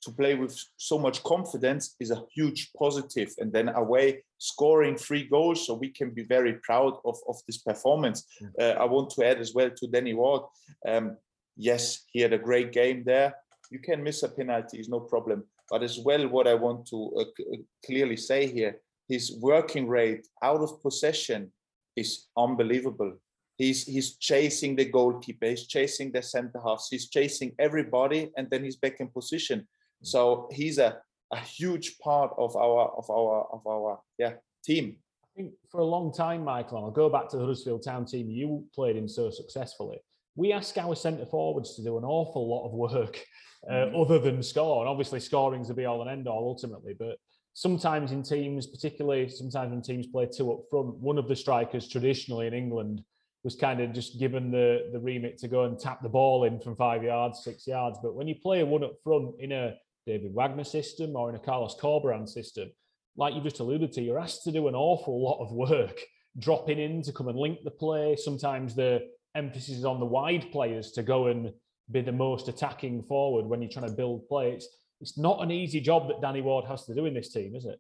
To 0.04 0.12
play 0.12 0.36
with 0.36 0.60
so 0.78 1.00
much 1.00 1.24
confidence 1.24 1.96
is 2.00 2.12
a 2.12 2.24
huge 2.36 2.72
positive, 2.78 3.34
and 3.40 3.52
then 3.52 3.70
away 3.70 4.24
scoring 4.38 4.98
three 4.98 5.24
goals, 5.28 5.66
so 5.66 5.74
we 5.74 5.90
can 5.90 6.12
be 6.12 6.24
very 6.24 6.54
proud 6.68 6.94
of, 7.06 7.18
of 7.28 7.38
this 7.48 7.60
performance. 7.60 8.26
Mm. 8.42 8.52
Uh, 8.62 8.80
I 8.82 8.86
want 8.86 9.10
to 9.12 9.26
add 9.26 9.40
as 9.40 9.54
well 9.56 9.72
to 9.72 9.88
Danny 9.88 10.14
Ward. 10.14 10.44
Um, 10.88 11.18
yes, 11.58 12.04
he 12.12 12.20
had 12.22 12.34
a 12.34 12.38
great 12.38 12.72
game 12.72 13.04
there. 13.04 13.36
You 13.72 13.80
can 13.80 14.04
miss 14.04 14.22
a 14.22 14.30
penalty, 14.30 14.80
is 14.80 14.90
no 14.90 15.00
problem. 15.00 15.44
But 15.72 15.82
as 15.82 15.98
well, 15.98 16.28
what 16.28 16.48
I 16.48 16.54
want 16.54 16.86
to 16.88 17.12
uh, 17.20 17.58
clearly 17.84 18.18
say 18.18 18.46
here 18.46 18.78
his 19.08 19.38
working 19.40 19.88
rate 19.88 20.28
out 20.44 20.62
of 20.62 20.82
possession 20.82 21.52
is 21.96 22.28
unbelievable. 22.38 23.14
He's 23.58 23.86
he's 23.86 24.18
chasing 24.18 24.76
the 24.76 24.86
goalkeeper, 24.86 25.48
he's 25.48 25.68
chasing 25.68 26.12
the 26.12 26.22
centre 26.22 26.60
halves, 26.66 26.90
he's 26.90 27.10
chasing 27.10 27.54
everybody, 27.58 28.32
and 28.36 28.50
then 28.50 28.64
he's 28.64 28.76
back 28.76 29.00
in 29.00 29.08
position. 29.08 29.60
Mm. 29.60 29.66
So 30.02 30.50
he's 30.52 30.78
a, 30.78 30.98
a 31.32 31.40
huge 31.40 31.98
part 32.00 32.32
of 32.38 32.56
our 32.56 32.90
of 32.98 33.10
our 33.10 33.48
of 33.54 33.66
our 33.66 34.00
yeah 34.18 34.34
team. 34.64 34.98
I 35.24 35.28
think 35.38 35.54
for 35.70 35.80
a 35.80 35.86
long 35.86 36.14
time, 36.14 36.44
Michael, 36.44 36.78
and 36.78 36.86
I'll 36.86 36.92
go 36.92 37.10
back 37.10 37.30
to 37.30 37.38
the 37.38 37.44
Huddersfield 37.44 37.84
Town 37.84 38.06
team 38.06 38.30
you 38.30 38.66
played 38.74 38.98
in 38.98 39.08
so 39.08 39.30
successfully. 39.30 40.00
We 40.36 40.52
ask 40.52 40.78
our 40.78 40.96
centre 40.96 41.26
forwards 41.26 41.76
to 41.76 41.84
do 41.84 41.98
an 41.98 42.04
awful 42.04 42.50
lot 42.50 42.66
of 42.66 42.74
work 42.74 43.24
uh, 43.70 43.74
mm. 43.74 44.02
other 44.02 44.20
than 44.20 44.44
score. 44.44 44.82
And 44.82 44.90
obviously, 44.90 45.22
scoring's 45.22 45.70
the 45.70 45.74
be 45.74 45.86
all 45.86 46.02
and 46.02 46.10
end 46.10 46.28
all 46.28 46.44
ultimately, 46.50 46.94
but 46.98 47.18
sometimes 47.56 48.12
in 48.12 48.22
teams, 48.22 48.68
particularly 48.68 49.28
sometimes 49.30 49.72
when 49.72 49.82
teams 49.82 50.06
play 50.06 50.28
two 50.28 50.52
up 50.52 50.60
front, 50.70 50.94
one 50.98 51.18
of 51.18 51.28
the 51.28 51.36
strikers 51.36 51.88
traditionally 51.88 52.46
in 52.46 52.54
England 52.54 53.02
was 53.44 53.56
kind 53.56 53.80
of 53.80 53.94
just 53.94 54.20
given 54.20 54.52
the 54.52 54.90
the 54.92 55.00
remit 55.00 55.38
to 55.40 55.48
go 55.48 55.64
and 55.64 55.80
tap 55.80 56.02
the 56.04 56.10
ball 56.10 56.44
in 56.44 56.60
from 56.60 56.76
five 56.76 57.04
yards, 57.04 57.44
six 57.44 57.66
yards. 57.66 57.98
But 58.04 58.14
when 58.14 58.28
you 58.28 58.36
play 58.36 58.60
a 58.60 58.66
one 58.66 58.84
up 58.84 58.96
front 59.04 59.36
in 59.40 59.52
a 59.52 59.76
David 60.06 60.36
Wagner 60.36 60.64
system 60.64 61.16
or 61.16 61.30
in 61.30 61.36
a 61.36 61.40
Carlos 61.40 61.76
Corberán 61.82 62.28
system, 62.28 62.70
like 63.16 63.34
you 63.34 63.42
just 63.42 63.62
alluded 63.62 63.94
to, 63.94 64.02
you're 64.02 64.20
asked 64.20 64.44
to 64.44 64.52
do 64.52 64.68
an 64.68 64.76
awful 64.76 65.24
lot 65.24 65.42
of 65.42 65.52
work 65.52 66.00
dropping 66.38 66.80
in 66.80 67.02
to 67.04 67.14
come 67.14 67.30
and 67.30 67.40
link 67.40 67.60
the 67.64 67.72
play. 67.72 68.18
Sometimes 68.18 68.76
the 68.76 69.08
emphasis 69.34 69.78
is 69.78 69.86
on 69.86 70.02
the 70.02 70.06
wide 70.06 70.52
players 70.52 70.92
to 70.92 71.04
go 71.04 71.28
and 71.28 71.54
be 71.92 72.02
the 72.02 72.12
most 72.12 72.50
attacking 72.50 73.04
forward 73.04 73.46
when 73.46 73.62
you're 73.62 73.72
trying 73.72 73.88
to 73.88 73.96
build 73.96 74.28
play. 74.28 74.52
It's, 74.52 74.68
it's 75.02 75.18
not 75.18 75.42
an 75.42 75.52
easy 75.52 75.82
job 75.82 76.08
that 76.08 76.22
Danny 76.22 76.42
Ward 76.42 76.66
has 76.66 76.86
to 76.86 76.96
do 76.96 77.06
in 77.06 77.14
this 77.14 77.32
team, 77.32 77.56
is 77.56 77.66
it? 77.66 77.80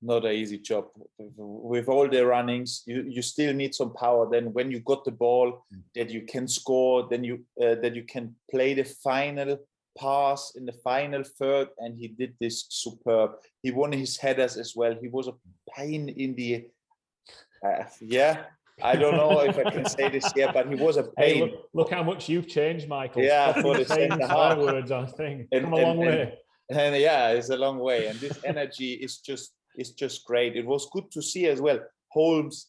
Not 0.00 0.24
an 0.24 0.32
easy 0.32 0.58
job. 0.58 0.86
With 1.18 1.88
all 1.88 2.08
the 2.08 2.26
runnings, 2.26 2.82
you, 2.86 3.04
you 3.08 3.22
still 3.22 3.54
need 3.54 3.74
some 3.74 3.94
power. 3.94 4.28
Then 4.30 4.52
when 4.52 4.70
you 4.70 4.80
got 4.80 5.04
the 5.04 5.12
ball, 5.12 5.64
mm. 5.72 5.80
that 5.94 6.10
you 6.10 6.22
can 6.22 6.48
score, 6.48 7.06
then 7.08 7.22
you 7.22 7.44
uh, 7.62 7.76
that 7.76 7.94
you 7.94 8.02
can 8.02 8.34
play 8.50 8.74
the 8.74 8.84
final 8.84 9.58
pass 9.96 10.54
in 10.56 10.66
the 10.66 10.72
final 10.72 11.22
third, 11.22 11.68
and 11.78 11.96
he 11.96 12.08
did 12.08 12.34
this 12.40 12.66
superb. 12.68 13.32
He 13.62 13.70
won 13.70 13.92
his 13.92 14.16
headers 14.16 14.56
as 14.56 14.74
well. 14.74 14.96
He 15.00 15.08
was 15.08 15.28
a 15.28 15.34
pain 15.76 16.08
in 16.08 16.34
the 16.34 16.66
uh, 17.64 17.84
yeah. 18.00 18.44
I 18.80 18.96
don't 18.96 19.16
know 19.16 19.40
if 19.40 19.58
I 19.58 19.70
can 19.70 19.84
say 19.84 20.08
this 20.08 20.30
yet, 20.34 20.54
but 20.54 20.68
he 20.68 20.76
was 20.76 20.96
a 20.96 21.02
pain. 21.16 21.34
Hey, 21.34 21.40
look, 21.40 21.68
look, 21.74 21.90
how 21.90 22.02
much 22.02 22.28
you've 22.28 22.48
changed, 22.48 22.88
Michael. 22.88 23.22
Yeah, 23.22 23.52
for 23.60 23.76
the 23.76 24.26
half. 24.28 24.58
words, 24.58 24.90
I 24.90 25.06
think. 25.06 25.48
And, 25.52 25.64
Come 25.64 25.72
a 25.74 25.76
long 25.76 25.90
and, 25.90 25.98
way. 26.00 26.38
And, 26.70 26.78
and 26.78 26.96
yeah, 26.96 27.28
it's 27.30 27.50
a 27.50 27.56
long 27.56 27.78
way. 27.78 28.06
And 28.06 28.18
this 28.18 28.38
energy 28.44 28.94
is 28.94 29.18
just 29.18 29.52
is 29.76 29.92
just 29.92 30.24
great. 30.24 30.56
It 30.56 30.66
was 30.66 30.88
good 30.92 31.10
to 31.12 31.22
see 31.22 31.46
as 31.46 31.60
well. 31.60 31.80
Holmes 32.10 32.68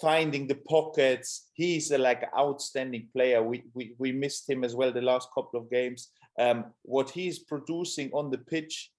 finding 0.00 0.46
the 0.46 0.56
pockets. 0.68 1.50
He's 1.54 1.90
a, 1.90 1.98
like 1.98 2.28
outstanding 2.36 3.08
player. 3.12 3.42
We, 3.42 3.64
we 3.74 3.94
we 3.98 4.12
missed 4.12 4.48
him 4.48 4.64
as 4.64 4.74
well 4.74 4.92
the 4.92 5.02
last 5.02 5.28
couple 5.34 5.60
of 5.60 5.70
games. 5.70 6.08
Um, 6.38 6.66
what 6.82 7.10
he's 7.10 7.40
producing 7.40 8.10
on 8.12 8.30
the 8.30 8.38
pitch, 8.38 8.90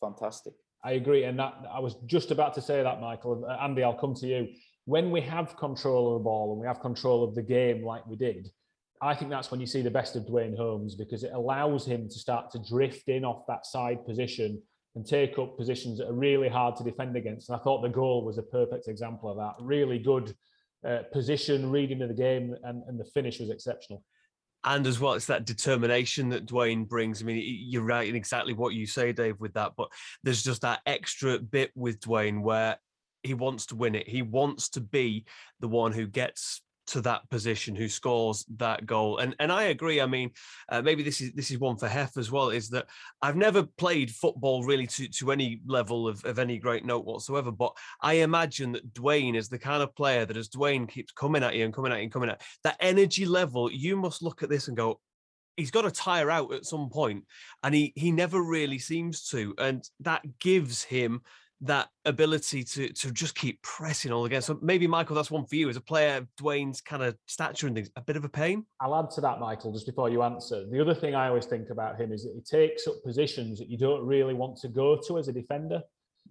fantastic. 0.00 0.54
I 0.84 0.92
agree, 0.92 1.24
and 1.24 1.38
that 1.38 1.54
I 1.72 1.80
was 1.80 1.96
just 2.06 2.30
about 2.30 2.54
to 2.54 2.60
say 2.60 2.82
that, 2.82 3.00
Michael. 3.00 3.46
Andy, 3.60 3.82
I'll 3.82 3.94
come 3.94 4.14
to 4.14 4.26
you. 4.26 4.48
When 4.86 5.10
we 5.10 5.20
have 5.22 5.56
control 5.56 6.08
of 6.08 6.20
the 6.20 6.24
ball 6.24 6.52
and 6.52 6.60
we 6.60 6.66
have 6.66 6.80
control 6.80 7.24
of 7.24 7.34
the 7.34 7.42
game 7.42 7.84
like 7.84 8.06
we 8.06 8.16
did, 8.16 8.50
I 9.00 9.14
think 9.14 9.30
that's 9.30 9.50
when 9.50 9.60
you 9.60 9.66
see 9.66 9.82
the 9.82 9.90
best 9.90 10.16
of 10.16 10.26
Duane 10.26 10.56
Holmes 10.56 10.94
because 10.94 11.24
it 11.24 11.32
allows 11.32 11.86
him 11.86 12.08
to 12.08 12.18
start 12.18 12.50
to 12.52 12.58
drift 12.58 13.08
in 13.08 13.24
off 13.24 13.46
that 13.48 13.66
side 13.66 14.04
position 14.06 14.62
and 14.94 15.06
take 15.06 15.38
up 15.38 15.56
positions 15.56 15.98
that 15.98 16.08
are 16.08 16.14
really 16.14 16.48
hard 16.48 16.76
to 16.76 16.84
defend 16.84 17.16
against. 17.16 17.48
And 17.48 17.56
I 17.56 17.62
thought 17.62 17.82
the 17.82 17.88
goal 17.88 18.24
was 18.24 18.38
a 18.38 18.42
perfect 18.42 18.88
example 18.88 19.30
of 19.30 19.36
that. 19.36 19.62
Really 19.62 19.98
good 19.98 20.34
uh, 20.86 21.00
position, 21.12 21.70
reading 21.70 22.02
of 22.02 22.08
the 22.08 22.14
game, 22.14 22.54
and, 22.62 22.82
and 22.86 22.98
the 22.98 23.04
finish 23.04 23.40
was 23.40 23.50
exceptional. 23.50 24.02
And 24.64 24.86
as 24.86 24.98
well, 24.98 25.12
it's 25.12 25.26
that 25.26 25.44
determination 25.44 26.30
that 26.30 26.46
Duane 26.46 26.84
brings. 26.84 27.20
I 27.20 27.26
mean, 27.26 27.42
you're 27.44 27.82
right 27.82 28.08
in 28.08 28.14
exactly 28.14 28.54
what 28.54 28.72
you 28.72 28.86
say, 28.86 29.12
Dave, 29.12 29.38
with 29.38 29.52
that. 29.54 29.72
But 29.76 29.88
there's 30.22 30.42
just 30.42 30.62
that 30.62 30.80
extra 30.86 31.38
bit 31.38 31.70
with 31.74 32.00
Duane 32.00 32.40
where 32.40 32.78
he 33.24 33.34
wants 33.34 33.66
to 33.66 33.76
win 33.76 33.94
it. 33.94 34.08
He 34.08 34.22
wants 34.22 34.68
to 34.70 34.80
be 34.80 35.24
the 35.60 35.68
one 35.68 35.92
who 35.92 36.06
gets 36.06 36.62
to 36.86 37.00
that 37.00 37.28
position 37.30 37.74
who 37.74 37.88
scores 37.88 38.44
that 38.56 38.84
goal. 38.86 39.18
And 39.18 39.34
and 39.38 39.50
I 39.50 39.64
agree. 39.64 40.00
I 40.00 40.06
mean, 40.06 40.30
uh, 40.68 40.82
maybe 40.82 41.02
this 41.02 41.20
is 41.20 41.32
this 41.32 41.50
is 41.50 41.58
one 41.58 41.76
for 41.76 41.88
Hef 41.88 42.16
as 42.16 42.30
well. 42.30 42.50
Is 42.50 42.68
that 42.70 42.86
I've 43.22 43.36
never 43.36 43.62
played 43.62 44.10
football 44.10 44.64
really 44.64 44.86
to 44.88 45.08
to 45.08 45.32
any 45.32 45.60
level 45.66 46.06
of, 46.06 46.24
of 46.24 46.38
any 46.38 46.58
great 46.58 46.84
note 46.84 47.04
whatsoever. 47.04 47.50
But 47.50 47.72
I 48.02 48.14
imagine 48.14 48.72
that 48.72 48.92
Duane 48.92 49.34
is 49.34 49.48
the 49.48 49.58
kind 49.58 49.82
of 49.82 49.94
player 49.94 50.26
that 50.26 50.36
as 50.36 50.48
Duane 50.48 50.86
keeps 50.86 51.12
coming 51.12 51.42
at 51.42 51.54
you 51.54 51.64
and 51.64 51.74
coming 51.74 51.92
at 51.92 51.98
you 51.98 52.04
and 52.04 52.12
coming 52.12 52.30
at 52.30 52.42
that 52.64 52.76
energy 52.80 53.26
level, 53.26 53.72
you 53.72 53.96
must 53.96 54.22
look 54.22 54.42
at 54.42 54.50
this 54.50 54.68
and 54.68 54.76
go, 54.76 55.00
he's 55.56 55.70
got 55.70 55.82
to 55.82 55.90
tire 55.90 56.30
out 56.30 56.52
at 56.52 56.66
some 56.66 56.90
point 56.90 57.24
and 57.62 57.74
he 57.74 57.92
he 57.96 58.10
never 58.10 58.42
really 58.42 58.78
seems 58.78 59.28
to 59.28 59.54
and 59.58 59.88
that 60.00 60.22
gives 60.38 60.82
him 60.82 61.22
that 61.60 61.88
ability 62.04 62.62
to 62.62 62.88
to 62.88 63.10
just 63.10 63.34
keep 63.34 63.60
pressing 63.62 64.12
all 64.12 64.24
again. 64.24 64.42
So 64.42 64.58
maybe 64.60 64.86
Michael, 64.86 65.16
that's 65.16 65.30
one 65.30 65.46
for 65.46 65.56
you 65.56 65.68
as 65.68 65.76
a 65.76 65.80
player. 65.80 66.26
Duane's 66.36 66.80
kind 66.80 67.02
of 67.02 67.16
stature 67.26 67.66
and 67.66 67.76
things, 67.76 67.90
a 67.96 68.00
bit 68.00 68.16
of 68.16 68.24
a 68.24 68.28
pain. 68.28 68.66
I'll 68.80 68.94
add 68.96 69.10
to 69.12 69.20
that, 69.22 69.40
Michael, 69.40 69.72
just 69.72 69.86
before 69.86 70.10
you 70.10 70.22
answer. 70.22 70.66
The 70.70 70.80
other 70.80 70.94
thing 70.94 71.14
I 71.14 71.28
always 71.28 71.46
think 71.46 71.70
about 71.70 72.00
him 72.00 72.12
is 72.12 72.24
that 72.24 72.32
he 72.34 72.40
takes 72.40 72.86
up 72.86 73.02
positions 73.04 73.58
that 73.58 73.68
you 73.68 73.78
don't 73.78 74.04
really 74.04 74.34
want 74.34 74.58
to 74.58 74.68
go 74.68 74.98
to 75.06 75.18
as 75.18 75.28
a 75.28 75.32
defender. 75.32 75.80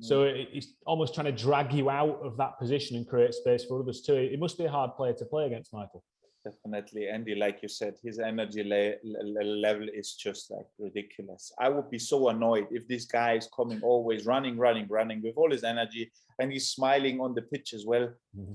Mm. 0.01 0.05
So 0.05 0.33
he's 0.51 0.73
almost 0.85 1.13
trying 1.13 1.25
to 1.25 1.31
drag 1.31 1.73
you 1.73 1.89
out 1.89 2.19
of 2.23 2.37
that 2.37 2.59
position 2.59 2.97
and 2.97 3.07
create 3.07 3.33
space 3.33 3.65
for 3.65 3.79
others 3.79 4.01
too. 4.01 4.15
It 4.15 4.39
must 4.39 4.57
be 4.57 4.65
a 4.65 4.71
hard 4.71 4.95
player 4.95 5.13
to 5.13 5.25
play 5.25 5.45
against, 5.45 5.73
Michael 5.73 6.03
definitely 6.43 7.07
andy 7.07 7.35
like 7.35 7.59
you 7.61 7.69
said 7.69 7.95
his 8.03 8.19
energy 8.19 8.63
le- 8.63 8.97
le- 9.03 9.43
level 9.43 9.87
is 9.93 10.13
just 10.13 10.51
like 10.51 10.67
ridiculous. 10.79 11.51
I 11.59 11.69
would 11.69 11.89
be 11.89 11.99
so 11.99 12.29
annoyed 12.29 12.67
if 12.71 12.87
this 12.87 13.05
guy 13.05 13.33
is 13.33 13.49
coming 13.55 13.81
always 13.81 14.25
running 14.25 14.57
running 14.57 14.87
running 14.87 15.21
with 15.21 15.35
all 15.37 15.51
his 15.51 15.63
energy 15.63 16.11
and 16.39 16.51
he's 16.51 16.69
smiling 16.69 17.19
on 17.21 17.33
the 17.33 17.41
pitch 17.41 17.73
as 17.73 17.85
well. 17.85 18.07
Mm-hmm. 18.37 18.53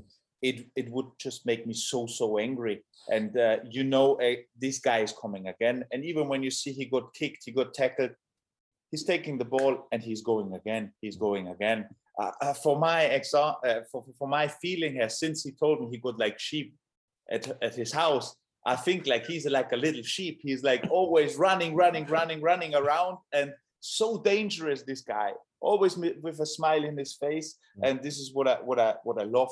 it 0.49 0.59
it 0.81 0.89
would 0.95 1.11
just 1.19 1.47
make 1.51 1.63
me 1.67 1.75
so 1.75 2.07
so 2.07 2.39
angry. 2.39 2.77
And 3.17 3.31
uh, 3.47 3.57
you 3.77 3.85
know 3.85 4.07
uh, 4.27 4.37
this 4.65 4.79
guy 4.79 4.99
is 5.07 5.15
coming 5.23 5.49
again. 5.49 5.85
And 5.93 6.05
even 6.05 6.29
when 6.29 6.43
you 6.47 6.53
see 6.61 6.73
he 6.73 6.85
got 6.97 7.15
kicked 7.15 7.43
he 7.47 7.53
got 7.53 7.75
tackled 7.75 8.15
he's 8.91 9.05
taking 9.05 9.37
the 9.39 9.51
ball 9.55 9.75
and 9.93 10.03
he's 10.03 10.23
going 10.23 10.55
again. 10.55 10.93
He's 11.01 11.17
going 11.17 11.49
again. 11.49 11.81
Uh, 12.21 12.33
uh 12.45 12.55
for 12.65 12.75
my 12.89 13.01
exa- 13.19 13.59
uh, 13.69 13.81
for, 13.91 14.05
for 14.19 14.29
my 14.29 14.47
feeling 14.63 14.95
here 14.99 15.13
since 15.23 15.39
he 15.45 15.53
told 15.53 15.81
me 15.81 15.87
he 15.91 15.99
got 15.99 16.19
like 16.19 16.39
sheep 16.49 16.69
at, 17.31 17.57
at 17.63 17.75
his 17.75 17.93
house 17.93 18.35
i 18.67 18.77
think 18.77 19.07
like 19.07 19.25
he's 19.27 19.47
like 19.47 19.73
a 19.73 19.77
little 19.77 20.03
sheep. 20.03 20.41
He's 20.43 20.63
like 20.63 20.85
always 20.91 21.37
running 21.37 21.75
running 21.75 22.07
running 22.07 22.41
running 22.41 22.75
around 22.75 23.19
and 23.33 23.53
so 23.81 24.19
dangerous 24.19 24.83
this 24.83 25.03
guy. 25.03 25.33
Always 25.61 25.97
with 25.97 26.41
a 26.41 26.47
smile 26.47 26.85
in 26.85 26.97
his 26.97 27.15
face. 27.15 27.57
Mm. 27.79 27.91
and 27.91 28.03
this 28.03 28.19
is 28.19 28.33
what 28.33 28.49
i 28.49 28.55
what 28.65 28.79
i 28.79 28.95
what 29.05 29.19
i 29.21 29.25
love 29.25 29.51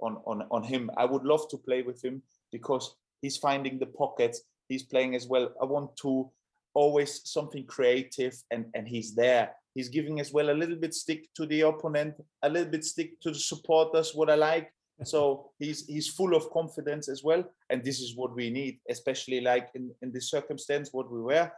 on 0.00 0.18
on 0.26 0.46
on 0.50 0.62
him. 0.62 0.90
I 0.96 1.04
would 1.04 1.24
love 1.24 1.48
to 1.50 1.58
play 1.58 1.82
with 1.82 2.04
him 2.04 2.22
because 2.52 2.96
he's 3.22 3.36
finding 3.36 3.78
the 3.78 3.86
pockets. 3.86 4.42
He's 4.68 4.82
playing 4.82 5.14
as 5.14 5.26
well. 5.26 5.50
I 5.60 5.64
want 5.64 5.96
to 5.98 6.30
always 6.74 7.22
something 7.24 7.64
creative 7.66 8.34
and 8.50 8.66
and 8.74 8.86
he's 8.86 9.14
there. 9.14 9.54
He's 9.74 9.88
giving 9.90 10.20
as 10.20 10.32
well 10.32 10.50
a 10.50 10.60
little 10.60 10.76
bit 10.76 10.94
stick 10.94 11.28
to 11.34 11.46
the 11.46 11.60
opponent 11.62 12.14
a 12.42 12.48
little 12.48 12.70
bit 12.70 12.84
stick 12.84 13.20
to 13.20 13.30
the 13.30 13.38
supporters 13.38 14.14
what 14.14 14.30
i 14.30 14.34
like 14.34 14.72
so 15.04 15.50
he's 15.58 15.86
he's 15.86 16.08
full 16.08 16.34
of 16.34 16.50
confidence 16.50 17.08
as 17.08 17.22
well 17.22 17.44
and 17.70 17.84
this 17.84 18.00
is 18.00 18.16
what 18.16 18.34
we 18.34 18.50
need 18.50 18.78
especially 18.88 19.40
like 19.40 19.68
in 19.74 19.90
in 20.02 20.10
this 20.12 20.30
circumstance 20.30 20.90
what 20.92 21.10
we 21.10 21.20
were 21.20 21.50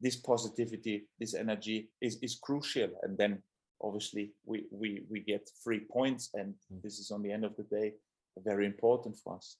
this 0.00 0.16
positivity 0.16 1.06
this 1.18 1.34
energy 1.34 1.90
is 2.00 2.18
is 2.22 2.38
crucial 2.42 2.88
and 3.02 3.18
then 3.18 3.42
obviously 3.82 4.32
we 4.44 4.64
we 4.70 5.02
we 5.10 5.20
get 5.20 5.48
three 5.62 5.80
points 5.90 6.30
and 6.34 6.54
mm. 6.72 6.82
this 6.82 6.98
is 6.98 7.10
on 7.10 7.22
the 7.22 7.30
end 7.30 7.44
of 7.44 7.54
the 7.56 7.64
day 7.64 7.92
very 8.44 8.66
important 8.66 9.16
for 9.22 9.36
us 9.36 9.56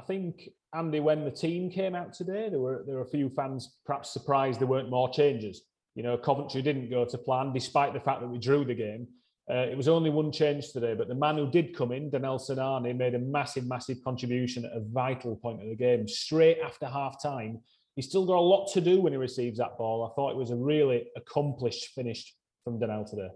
I 0.00 0.02
think 0.02 0.48
Andy, 0.74 0.98
when 1.00 1.26
the 1.26 1.30
team 1.30 1.70
came 1.70 1.94
out 1.94 2.14
today, 2.14 2.48
there 2.48 2.58
were 2.58 2.82
there 2.86 2.96
were 2.96 3.02
a 3.02 3.16
few 3.16 3.28
fans 3.28 3.76
perhaps 3.84 4.10
surprised 4.10 4.58
there 4.58 4.66
weren't 4.66 4.88
more 4.88 5.10
changes. 5.10 5.62
You 5.94 6.02
know, 6.02 6.16
Coventry 6.16 6.62
didn't 6.62 6.88
go 6.88 7.04
to 7.04 7.18
plan, 7.18 7.52
despite 7.52 7.92
the 7.92 8.00
fact 8.00 8.22
that 8.22 8.28
we 8.28 8.38
drew 8.38 8.64
the 8.64 8.74
game. 8.74 9.06
Uh, 9.50 9.66
it 9.66 9.76
was 9.76 9.88
only 9.88 10.10
one 10.10 10.30
change 10.30 10.70
today, 10.70 10.94
but 10.94 11.08
the 11.08 11.14
man 11.14 11.36
who 11.36 11.50
did 11.50 11.76
come 11.76 11.90
in, 11.90 12.08
Danel 12.08 12.38
Sinani, 12.38 12.96
made 12.96 13.16
a 13.16 13.18
massive, 13.18 13.66
massive 13.66 13.98
contribution 14.04 14.64
at 14.64 14.72
a 14.72 14.80
vital 14.80 15.34
point 15.36 15.60
of 15.60 15.68
the 15.68 15.74
game. 15.74 16.06
Straight 16.06 16.58
after 16.64 16.86
half 16.86 17.20
time, 17.20 17.60
he's 17.96 18.06
still 18.06 18.24
got 18.24 18.36
a 18.36 18.40
lot 18.40 18.70
to 18.74 18.80
do 18.80 19.00
when 19.00 19.12
he 19.12 19.16
receives 19.16 19.58
that 19.58 19.76
ball. 19.76 20.06
I 20.06 20.14
thought 20.14 20.30
it 20.30 20.36
was 20.36 20.52
a 20.52 20.56
really 20.56 21.08
accomplished 21.16 21.86
finish 21.96 22.32
from 22.62 22.78
Danel 22.78 23.04
today. 23.04 23.30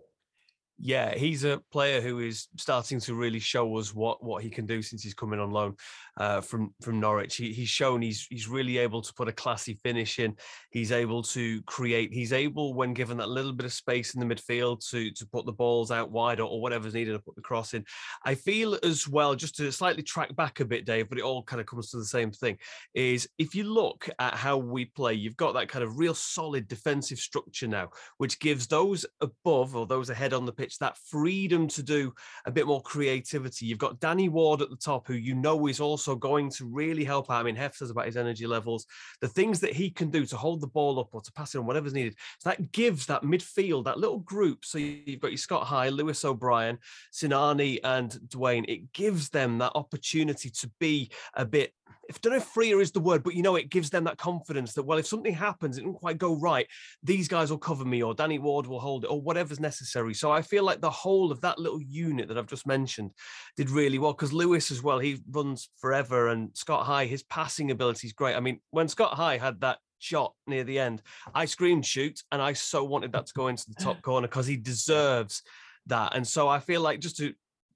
Yeah, 0.81 1.15
he's 1.15 1.45
a 1.45 1.63
player 1.71 2.01
who 2.01 2.19
is 2.19 2.49
starting 2.57 2.99
to 3.01 3.15
really 3.15 3.39
show 3.39 3.77
us 3.77 3.95
what 3.95 4.25
what 4.25 4.43
he 4.43 4.51
can 4.51 4.67
do 4.67 4.83
since 4.83 5.05
he's 5.05 5.15
coming 5.15 5.39
on 5.39 5.53
loan 5.53 5.77
uh, 6.17 6.41
from 6.41 6.75
from 6.83 6.99
Norwich. 6.99 7.37
He, 7.37 7.53
he's 7.53 7.69
shown 7.69 8.03
he's 8.03 8.27
he's 8.29 8.49
really 8.49 8.79
able 8.79 9.01
to 9.01 9.15
put 9.15 9.29
a 9.29 9.33
classy 9.33 9.79
finish 9.85 10.19
in. 10.19 10.35
He's 10.73 10.91
able 10.91 11.23
to 11.23 11.63
create. 11.63 12.13
He's 12.13 12.33
able, 12.33 12.75
when 12.75 12.93
given 12.93 13.19
that 13.19 13.29
little 13.29 13.53
bit 13.53 13.67
of 13.67 13.73
space 13.73 14.15
in 14.15 14.21
the 14.21 14.35
midfield, 14.35 14.87
to 14.91 15.13
to 15.13 15.27
put 15.27 15.47
the 15.47 15.53
balls 15.53 15.93
out 15.93 16.11
wide 16.11 16.41
or, 16.41 16.49
or 16.49 16.61
whatever's 16.61 16.95
needed 16.95 17.13
to 17.13 17.21
put 17.21 17.37
the 17.37 17.43
cross 17.43 17.73
in. 17.73 17.85
I 18.25 18.35
feel 18.35 18.77
as 18.83 19.07
well, 19.07 19.37
just 19.37 19.55
to 19.57 19.71
slightly 19.71 20.03
track 20.03 20.35
back 20.35 20.59
a 20.59 20.65
bit, 20.65 20.87
Dave, 20.87 21.09
but 21.09 21.19
it 21.19 21.25
all 21.25 21.45
kind 21.45 21.61
of 21.61 21.67
comes 21.67 21.91
to 21.91 21.99
the 21.99 22.05
same 22.05 22.33
thing. 22.33 22.59
Is 22.95 23.29
if 23.39 23.55
you 23.55 23.63
look 23.63 24.11
at 24.19 24.35
how 24.35 24.57
we 24.57 24.87
play, 24.87 25.15
you've 25.15 25.37
got 25.37 25.55
that 25.55 25.69
kind 25.69 25.85
of 25.85 26.01
real 26.01 26.15
solid 26.15 26.67
defensive 26.67 27.19
structure 27.19 27.69
now, 27.69 27.91
which 28.19 28.41
gives 28.41 28.67
those 28.67 29.07
above 29.21 29.77
or 29.77 29.87
those 29.87 30.11
ahead 30.11 30.33
on 30.33 30.45
the 30.45 30.53
pitch 30.53 30.64
pitch, 30.65 30.79
that 30.79 30.97
freedom 30.97 31.69
to 31.69 31.83
do 31.83 32.13
a 32.47 32.51
bit 32.51 32.67
more 32.67 32.83
creativity. 32.83 33.67
You've 33.67 33.79
got 33.79 34.01
Danny 34.01 34.29
Ward 34.29 34.63
at 34.63 34.71
the 34.71 34.77
top, 34.77 35.07
who 35.07 35.15
you 35.15 35.35
know 35.35 35.67
is 35.67 35.81
also 35.81 36.17
going 36.17 36.51
to 36.51 36.67
really 36.67 37.05
help 37.05 37.31
out. 37.31 37.41
I 37.41 37.43
mean, 37.43 37.57
Hef 37.57 37.77
says 37.77 37.91
about 37.91 38.07
his 38.07 38.17
energy 38.17 38.47
levels, 38.47 38.87
the 39.21 39.29
things 39.29 39.61
that 39.61 39.73
he 39.73 39.91
can 39.91 40.11
do 40.11 40.25
to 40.27 40.37
hold 40.37 40.61
the 40.61 40.67
ball 40.67 40.99
up 40.99 41.09
or 41.13 41.21
to 41.21 41.33
pass 41.33 41.55
it 41.55 41.59
on, 41.59 41.67
whatever's 41.67 41.95
needed. 41.95 42.17
So 42.41 42.51
that 42.51 42.73
gives 42.73 43.07
that 43.07 43.23
midfield, 43.23 43.85
that 43.85 43.99
little 43.99 44.21
group. 44.21 44.65
So 44.65 44.79
you've 44.79 45.21
got 45.21 45.31
your 45.31 45.39
Scott 45.39 45.67
High, 45.67 45.91
Lewis 45.91 46.25
O'Brien, 46.25 46.79
Sinani, 47.13 47.81
and 47.85 48.29
Duane. 48.29 48.65
It 48.69 48.93
gives 48.93 49.29
them 49.29 49.59
that 49.59 49.73
opportunity 49.75 50.51
to 50.51 50.71
be 50.81 51.11
a 51.35 51.45
bit 51.45 51.73
if 52.09 52.17
I 52.17 52.19
don't 52.23 52.33
know 52.33 52.39
if 52.39 52.45
freer 52.45 52.81
is 52.81 52.93
the 52.93 53.01
word, 53.01 53.23
but 53.23 53.35
you 53.35 53.43
know, 53.43 53.57
it 53.57 53.71
gives 53.71 53.91
them 53.91 54.05
that 54.05 54.19
confidence 54.19 54.75
that, 54.75 54.83
well, 54.83 54.99
if 54.99 55.07
something 55.07 55.33
happens, 55.33 55.77
it 55.77 55.83
didn't 55.83 55.99
quite 55.99 56.19
go 56.19 56.37
right, 56.37 56.67
these 57.03 57.29
guys 57.29 57.51
will 57.51 57.59
cover 57.59 57.85
me 57.85 58.03
or 58.03 58.15
Danny 58.15 58.39
Ward 58.39 58.67
will 58.67 58.81
hold 58.81 59.05
it 59.05 59.09
or 59.09 59.21
whatever's 59.21 59.61
necessary. 59.61 60.15
So 60.15 60.31
I 60.31 60.43
feel 60.43 60.54
like 60.63 60.81
the 60.81 60.91
whole 60.91 61.33
of 61.33 61.41
that 61.41 61.59
little 61.59 61.83
unit 61.83 62.29
that 62.29 62.39
I've 62.39 62.47
just 62.47 62.67
mentioned 62.67 63.11
did 63.57 63.71
really 63.71 63.99
well 63.99 64.13
because 64.13 64.33
Lewis 64.33 64.71
as 64.71 64.83
well, 64.83 64.99
he 64.99 65.21
runs 65.31 65.69
forever 65.79 66.29
and 66.29 66.51
Scott 66.55 66.87
High, 66.87 67.07
his 67.07 67.23
passing 67.25 67.71
ability 67.71 68.07
is 68.07 68.13
great. 68.13 68.37
I 68.37 68.41
mean, 68.41 68.61
when 68.71 68.89
Scott 68.89 69.15
High 69.15 69.39
had 69.39 69.61
that 69.61 69.79
shot 69.99 70.35
near 70.47 70.65
the 70.65 70.79
end, 70.79 71.03
I 71.35 71.47
screamed 71.47 71.87
shoot 71.87 72.23
and 72.31 72.41
I 72.41 72.53
so 72.53 72.85
wanted 72.85 73.13
that 73.13 73.27
to 73.27 73.35
go 73.35 73.49
into 73.49 73.65
the 73.69 73.83
top 73.83 74.03
corner 74.03 74.29
because 74.29 74.47
he 74.47 74.57
deserves 74.57 75.43
that. 75.87 76.15
And 76.15 76.27
so 76.27 76.49
I 76.49 76.61
feel 76.61 76.81
like 76.81 77.01
just 77.01 77.17
to 77.19 77.35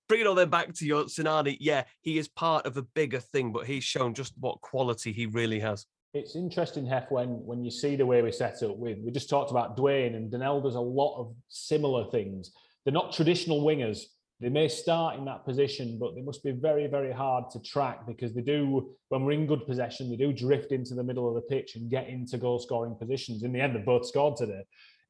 bring 0.08 0.20
it 0.20 0.26
all 0.26 0.35
then 0.35 0.50
back 0.50 0.73
to 0.75 0.87
your 0.87 1.04
Sinani. 1.04 1.56
Yeah, 1.61 1.85
he 2.00 2.18
is 2.18 2.28
part 2.28 2.66
of 2.66 2.76
a 2.76 2.82
bigger 2.82 3.20
thing, 3.20 3.52
but 3.52 3.66
he's 3.66 3.85
shown 3.85 4.14
just 4.14 4.32
what 4.38 4.61
quality 4.61 5.12
he 5.12 5.26
really 5.26 5.61
has. 5.61 5.87
It's 6.14 6.37
interesting, 6.37 6.87
Hef, 6.87 7.11
when 7.11 7.44
when 7.44 7.62
you 7.62 7.70
see 7.70 7.94
the 7.94 8.06
way 8.06 8.23
we 8.23 8.32
set 8.32 8.62
up 8.62 8.76
with. 8.76 8.99
We 8.99 9.11
just 9.11 9.28
talked 9.28 9.50
about 9.50 9.76
Duane 9.76 10.14
and 10.14 10.30
Danel 10.30 10.62
does 10.62 10.75
a 10.75 10.80
lot 10.80 11.18
of 11.18 11.35
similar 11.49 12.11
things. 12.11 12.52
They're 12.88 12.95
not 12.95 13.12
traditional 13.12 13.64
wingers. 13.66 14.04
They 14.40 14.49
may 14.49 14.66
start 14.66 15.18
in 15.18 15.26
that 15.26 15.45
position, 15.45 15.99
but 16.00 16.14
they 16.14 16.23
must 16.23 16.42
be 16.42 16.52
very, 16.52 16.87
very 16.87 17.12
hard 17.12 17.50
to 17.50 17.61
track 17.61 18.07
because 18.07 18.33
they 18.35 18.40
do, 18.40 18.95
when 19.11 19.26
we're 19.26 19.33
in 19.33 19.47
good 19.47 19.66
possession, 19.66 20.09
they 20.09 20.16
do 20.16 20.33
drift 20.33 20.73
into 20.73 20.95
the 20.95 21.04
middle 21.04 21.28
of 21.28 21.35
the 21.35 21.42
pitch 21.42 21.76
and 21.76 21.90
get 21.90 22.09
into 22.09 22.38
goal 22.38 22.59
scoring 22.59 22.97
positions. 22.99 23.42
In 23.42 23.52
the 23.52 23.61
end, 23.61 23.76
they 23.76 23.80
both 23.80 24.07
scored 24.07 24.38
today. 24.38 24.64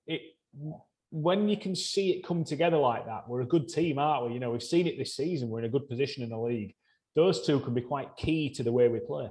It 0.08 0.22
when 1.10 1.48
you 1.48 1.56
can 1.56 1.76
see 1.76 2.10
it 2.10 2.26
come 2.26 2.42
together 2.42 2.78
like 2.78 3.06
that, 3.06 3.28
we're 3.28 3.42
a 3.42 3.46
good 3.46 3.68
team, 3.68 4.00
aren't 4.00 4.26
we? 4.26 4.34
You 4.34 4.40
know, 4.40 4.50
we've 4.50 4.60
seen 4.60 4.88
it 4.88 4.98
this 4.98 5.14
season. 5.14 5.48
We're 5.48 5.60
in 5.60 5.66
a 5.66 5.68
good 5.76 5.88
position 5.88 6.24
in 6.24 6.30
the 6.30 6.36
league. 6.36 6.74
Those 7.14 7.46
two 7.46 7.60
can 7.60 7.74
be 7.74 7.82
quite 7.82 8.16
key 8.16 8.50
to 8.54 8.64
the 8.64 8.72
way 8.72 8.88
we 8.88 8.98
play. 8.98 9.30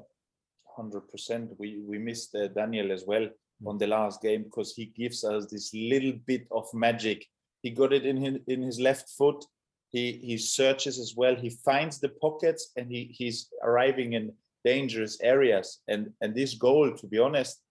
Hundred 0.78 1.02
percent. 1.10 1.50
We 1.60 1.82
we 1.86 1.98
missed 1.98 2.34
uh, 2.34 2.48
Daniel 2.48 2.94
as 2.94 3.04
well 3.06 3.28
on 3.66 3.78
the 3.78 3.88
last 3.88 4.22
game 4.22 4.44
because 4.44 4.74
he 4.74 4.86
gives 4.86 5.26
us 5.26 5.48
this 5.48 5.74
little 5.74 6.14
bit 6.26 6.48
of 6.50 6.66
magic. 6.74 7.26
He 7.62 7.72
got 7.72 7.94
it 7.94 8.06
in 8.06 8.18
his, 8.18 8.36
in 8.48 8.62
his 8.62 8.80
left 8.80 9.10
foot. 9.10 9.44
He 9.90 10.20
he 10.24 10.38
searches 10.38 11.00
as 11.00 11.14
well. 11.16 11.36
He 11.36 11.50
finds 11.50 12.00
the 12.00 12.10
pockets 12.10 12.72
and 12.76 12.92
he 12.92 13.16
he's 13.18 13.50
arriving 13.64 14.14
in 14.14 14.34
dangerous 14.66 15.18
areas. 15.22 15.80
And 15.88 16.12
and 16.22 16.36
this 16.36 16.56
goal, 16.56 16.92
to 16.92 17.08
be 17.08 17.20
honest 17.20 17.62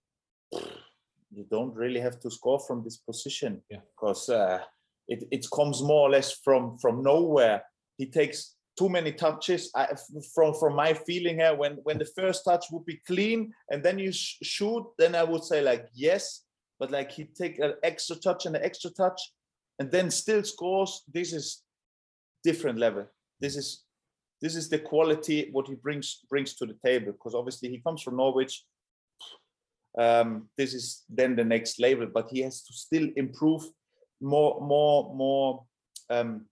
you 1.36 1.44
don't 1.50 1.74
really 1.74 2.00
have 2.00 2.20
to 2.20 2.30
score 2.30 2.60
from 2.60 2.82
this 2.82 2.96
position 2.96 3.62
because 3.68 4.28
yeah. 4.28 4.36
uh, 4.36 4.60
it, 5.08 5.24
it 5.30 5.46
comes 5.54 5.82
more 5.82 6.08
or 6.08 6.10
less 6.10 6.32
from 6.44 6.78
from 6.78 7.02
nowhere. 7.02 7.62
He 7.98 8.06
takes 8.06 8.56
too 8.78 8.88
many 8.88 9.12
touches. 9.12 9.70
I, 9.74 9.88
from 10.34 10.54
from 10.54 10.74
my 10.74 10.94
feeling 10.94 11.36
here, 11.36 11.54
when 11.54 11.74
when 11.84 11.98
the 11.98 12.10
first 12.16 12.44
touch 12.44 12.66
would 12.70 12.84
be 12.84 13.00
clean 13.06 13.52
and 13.70 13.82
then 13.82 13.98
you 13.98 14.12
sh- 14.12 14.38
shoot, 14.42 14.84
then 14.98 15.14
I 15.14 15.24
would 15.24 15.44
say 15.44 15.62
like 15.62 15.86
yes, 15.94 16.44
but 16.78 16.90
like 16.90 17.12
he 17.12 17.24
take 17.24 17.58
an 17.58 17.74
extra 17.82 18.16
touch 18.16 18.46
and 18.46 18.56
an 18.56 18.64
extra 18.64 18.90
touch, 18.90 19.20
and 19.78 19.90
then 19.90 20.10
still 20.10 20.42
scores. 20.42 21.02
This 21.12 21.32
is 21.32 21.62
different 22.42 22.78
level. 22.78 23.06
This 23.40 23.56
is 23.56 23.86
this 24.40 24.54
is 24.54 24.68
the 24.68 24.78
quality 24.78 25.48
what 25.52 25.66
he 25.66 25.74
brings 25.74 26.20
brings 26.28 26.54
to 26.54 26.66
the 26.66 26.76
table 26.84 27.12
because 27.12 27.34
obviously 27.34 27.68
he 27.68 27.78
comes 27.78 28.02
from 28.02 28.16
Norwich 28.16 28.64
um, 29.98 30.48
this 30.58 30.74
is 30.74 31.04
then 31.08 31.36
the 31.36 31.44
next 31.44 31.80
level 31.80 32.06
but 32.12 32.28
he 32.30 32.40
has 32.40 32.62
to 32.62 32.72
still 32.72 33.08
improve 33.16 33.62
more 34.20 34.60
more 34.60 35.14
more 35.14 35.64
um, 36.10 36.46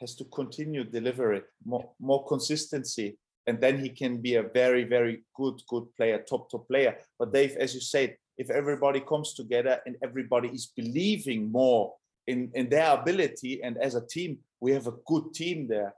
has 0.00 0.14
to 0.16 0.24
continue 0.24 0.84
deliver 0.84 1.32
it 1.32 1.44
more 1.64 1.90
more 2.00 2.26
consistency 2.26 3.16
and 3.46 3.60
then 3.60 3.78
he 3.78 3.88
can 3.88 4.20
be 4.20 4.34
a 4.36 4.42
very 4.42 4.84
very 4.84 5.24
good 5.36 5.60
good 5.68 5.86
player 5.96 6.18
top 6.28 6.50
top 6.50 6.66
player 6.68 6.96
but 7.18 7.32
dave 7.32 7.56
as 7.56 7.74
you 7.74 7.80
said 7.80 8.16
if 8.38 8.50
everybody 8.50 9.00
comes 9.00 9.34
together 9.34 9.80
and 9.86 9.96
everybody 10.02 10.48
is 10.48 10.72
believing 10.76 11.50
more 11.50 11.94
in 12.26 12.50
in 12.54 12.68
their 12.68 12.94
ability 12.94 13.62
and 13.62 13.76
as 13.78 13.94
a 13.94 14.06
team 14.06 14.38
we 14.60 14.72
have 14.72 14.86
a 14.86 14.94
good 15.06 15.34
team 15.34 15.66
there 15.68 15.94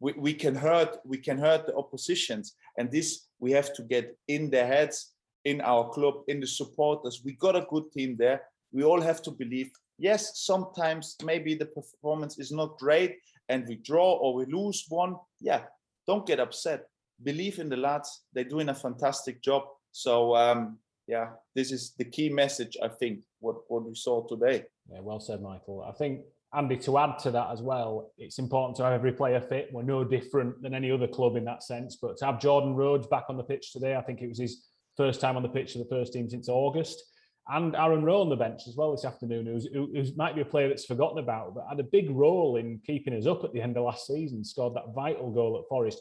we, 0.00 0.12
we 0.16 0.34
can 0.34 0.54
hurt 0.54 0.98
we 1.04 1.18
can 1.18 1.38
hurt 1.38 1.66
the 1.66 1.74
oppositions 1.74 2.54
and 2.78 2.90
this 2.90 3.28
we 3.40 3.52
have 3.52 3.72
to 3.74 3.82
get 3.82 4.16
in 4.28 4.50
their 4.50 4.66
heads 4.66 5.12
in 5.44 5.60
our 5.60 5.88
club, 5.90 6.14
in 6.28 6.40
the 6.40 6.46
supporters. 6.46 7.22
We 7.24 7.32
got 7.32 7.56
a 7.56 7.66
good 7.68 7.90
team 7.92 8.16
there. 8.18 8.42
We 8.72 8.84
all 8.84 9.00
have 9.00 9.22
to 9.22 9.30
believe. 9.30 9.70
Yes, 9.98 10.40
sometimes 10.44 11.16
maybe 11.24 11.54
the 11.54 11.66
performance 11.66 12.38
is 12.38 12.50
not 12.52 12.78
great 12.78 13.18
and 13.48 13.66
we 13.66 13.76
draw 13.76 14.12
or 14.14 14.34
we 14.34 14.46
lose 14.46 14.84
one. 14.88 15.16
Yeah, 15.40 15.62
don't 16.06 16.26
get 16.26 16.40
upset. 16.40 16.86
Believe 17.22 17.58
in 17.58 17.68
the 17.68 17.76
lads. 17.76 18.22
They're 18.32 18.44
doing 18.44 18.70
a 18.70 18.74
fantastic 18.74 19.42
job. 19.42 19.64
So 19.92 20.34
um, 20.34 20.78
yeah, 21.06 21.30
this 21.54 21.70
is 21.70 21.94
the 21.98 22.04
key 22.04 22.28
message 22.28 22.76
I 22.82 22.88
think 22.88 23.20
what 23.42 23.56
what 23.68 23.84
we 23.84 23.94
saw 23.94 24.26
today. 24.26 24.64
Yeah, 24.90 25.00
well 25.00 25.20
said, 25.20 25.42
Michael. 25.42 25.84
I 25.86 25.92
think 25.92 26.22
Andy, 26.54 26.76
to 26.78 26.98
add 26.98 27.18
to 27.20 27.30
that 27.30 27.50
as 27.50 27.62
well, 27.62 28.12
it's 28.18 28.38
important 28.38 28.76
to 28.76 28.84
have 28.84 28.92
every 28.92 29.12
player 29.12 29.40
fit. 29.40 29.70
We're 29.72 29.82
no 29.82 30.04
different 30.04 30.60
than 30.60 30.74
any 30.74 30.90
other 30.90 31.08
club 31.08 31.36
in 31.36 31.44
that 31.46 31.62
sense. 31.62 31.96
But 31.96 32.18
to 32.18 32.26
have 32.26 32.40
Jordan 32.40 32.74
Rhodes 32.74 33.06
back 33.06 33.24
on 33.28 33.38
the 33.38 33.42
pitch 33.42 33.72
today, 33.72 33.96
I 33.96 34.02
think 34.02 34.20
it 34.20 34.28
was 34.28 34.38
his 34.38 34.66
first 34.96 35.20
time 35.20 35.36
on 35.36 35.42
the 35.42 35.48
pitch 35.48 35.74
of 35.74 35.82
the 35.82 35.88
first 35.88 36.12
team 36.12 36.28
since 36.28 36.48
August. 36.48 37.02
And 37.48 37.74
Aaron 37.74 38.04
Rowe 38.04 38.20
on 38.20 38.28
the 38.28 38.36
bench 38.36 38.62
as 38.68 38.76
well 38.76 38.92
this 38.92 39.04
afternoon, 39.04 39.46
who 39.46 40.04
might 40.14 40.36
be 40.36 40.42
a 40.42 40.44
player 40.44 40.68
that's 40.68 40.84
forgotten 40.84 41.18
about, 41.18 41.54
but 41.54 41.66
had 41.68 41.80
a 41.80 41.84
big 41.84 42.10
role 42.10 42.56
in 42.56 42.80
keeping 42.86 43.14
us 43.14 43.26
up 43.26 43.42
at 43.42 43.52
the 43.52 43.60
end 43.60 43.76
of 43.76 43.84
last 43.84 44.06
season, 44.06 44.44
scored 44.44 44.74
that 44.74 44.94
vital 44.94 45.30
goal 45.30 45.58
at 45.58 45.68
Forest. 45.68 46.00